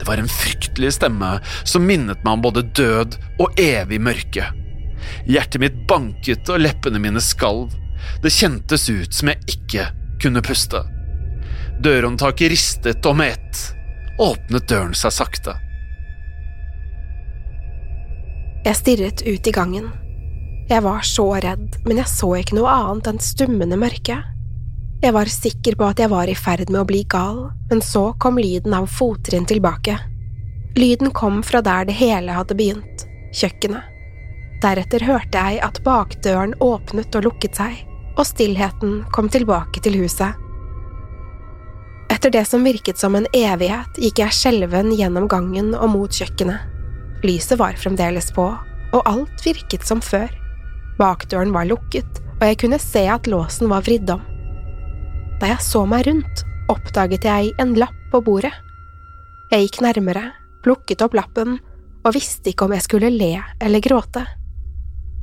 Det 0.03 0.09
var 0.09 0.19
en 0.19 0.29
fryktelig 0.29 0.93
stemme 0.93 1.29
som 1.65 1.85
minnet 1.87 2.25
meg 2.25 2.33
om 2.33 2.41
både 2.43 2.65
død 2.75 3.13
og 3.39 3.61
evig 3.63 4.01
mørke. 4.03 4.49
Hjertet 5.31 5.63
mitt 5.63 5.77
banket 5.87 6.51
og 6.51 6.59
leppene 6.59 6.99
mine 6.99 7.23
skalv. 7.23 7.71
Det 8.19 8.33
kjentes 8.35 8.89
ut 8.91 9.15
som 9.15 9.31
jeg 9.31 9.55
ikke 9.55 9.85
kunne 10.25 10.43
puste. 10.43 10.81
Dørhåndtaket 11.87 12.51
ristet, 12.51 13.07
og 13.07 13.15
med 13.21 13.37
ett 13.37 13.63
åpnet 14.19 14.67
døren 14.67 14.99
seg 14.99 15.15
sakte. 15.15 15.55
Jeg 18.67 18.81
stirret 18.83 19.23
ut 19.23 19.47
i 19.47 19.55
gangen. 19.55 19.87
Jeg 20.67 20.83
var 20.83 21.07
så 21.07 21.29
redd, 21.47 21.79
men 21.87 22.03
jeg 22.03 22.11
så 22.11 22.35
ikke 22.43 22.59
noe 22.59 22.75
annet 22.75 23.15
enn 23.15 23.23
stummende 23.23 23.79
mørke. 23.79 24.19
Jeg 25.03 25.17
var 25.17 25.27
sikker 25.27 25.75
på 25.75 25.87
at 25.91 25.99
jeg 25.99 26.13
var 26.13 26.31
i 26.31 26.35
ferd 26.39 26.69
med 26.71 26.85
å 26.85 26.87
bli 26.87 27.01
gal, 27.11 27.49
men 27.73 27.81
så 27.83 28.13
kom 28.23 28.37
lyden 28.39 28.77
av 28.77 28.85
fottrinn 28.87 29.49
tilbake. 29.51 29.97
Lyden 30.79 31.11
kom 31.11 31.41
fra 31.43 31.59
der 31.59 31.89
det 31.89 31.97
hele 31.99 32.37
hadde 32.37 32.55
begynt, 32.55 33.03
kjøkkenet. 33.35 33.83
Deretter 34.63 35.03
hørte 35.03 35.43
jeg 35.43 35.59
at 35.67 35.83
bakdøren 35.83 36.55
åpnet 36.63 37.19
og 37.19 37.27
lukket 37.27 37.59
seg, 37.59 37.83
og 38.15 38.23
stillheten 38.31 39.01
kom 39.11 39.27
tilbake 39.27 39.83
til 39.83 39.99
huset. 40.05 40.39
Etter 42.15 42.31
det 42.31 42.47
som 42.47 42.63
virket 42.63 43.03
som 43.03 43.19
en 43.19 43.27
evighet, 43.35 43.99
gikk 43.99 44.23
jeg 44.23 44.39
skjelven 44.39 44.95
gjennom 44.95 45.27
gangen 45.27 45.75
og 45.75 45.97
mot 45.97 46.15
kjøkkenet. 46.15 46.63
Lyset 47.27 47.59
var 47.59 47.75
fremdeles 47.75 48.31
på, 48.39 48.53
og 48.95 49.03
alt 49.03 49.43
virket 49.43 49.83
som 49.83 49.99
før. 49.99 50.31
Bakdøren 51.03 51.51
var 51.51 51.67
lukket, 51.67 52.23
og 52.39 52.47
jeg 52.47 52.63
kunne 52.63 52.79
se 52.79 53.09
at 53.11 53.27
låsen 53.27 53.67
var 53.73 53.83
vridd 53.83 54.15
om. 54.15 54.29
Da 55.43 55.49
jeg 55.51 55.63
så 55.67 55.81
meg 55.91 56.05
rundt, 56.07 56.45
oppdaget 56.71 57.25
jeg 57.27 57.49
en 57.59 57.73
lapp 57.75 57.97
på 58.13 58.21
bordet. 58.23 58.53
Jeg 59.51 59.65
gikk 59.65 59.81
nærmere, 59.83 60.29
plukket 60.63 61.03
opp 61.03 61.17
lappen 61.19 61.57
og 62.07 62.15
visste 62.15 62.53
ikke 62.53 62.69
om 62.69 62.75
jeg 62.77 62.85
skulle 62.85 63.11
le 63.11 63.33
eller 63.59 63.83
gråte. 63.83 64.23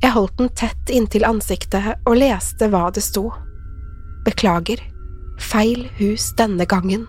Jeg 0.04 0.12
holdt 0.12 0.36
den 0.42 0.52
tett 0.60 0.92
inntil 0.92 1.24
ansiktet 1.24 1.88
og 2.04 2.20
leste 2.20 2.68
hva 2.68 2.90
det 2.92 3.06
sto. 3.06 3.30
Beklager, 4.28 4.84
feil 5.40 5.88
hus 6.02 6.34
denne 6.36 6.68
gangen. 6.68 7.08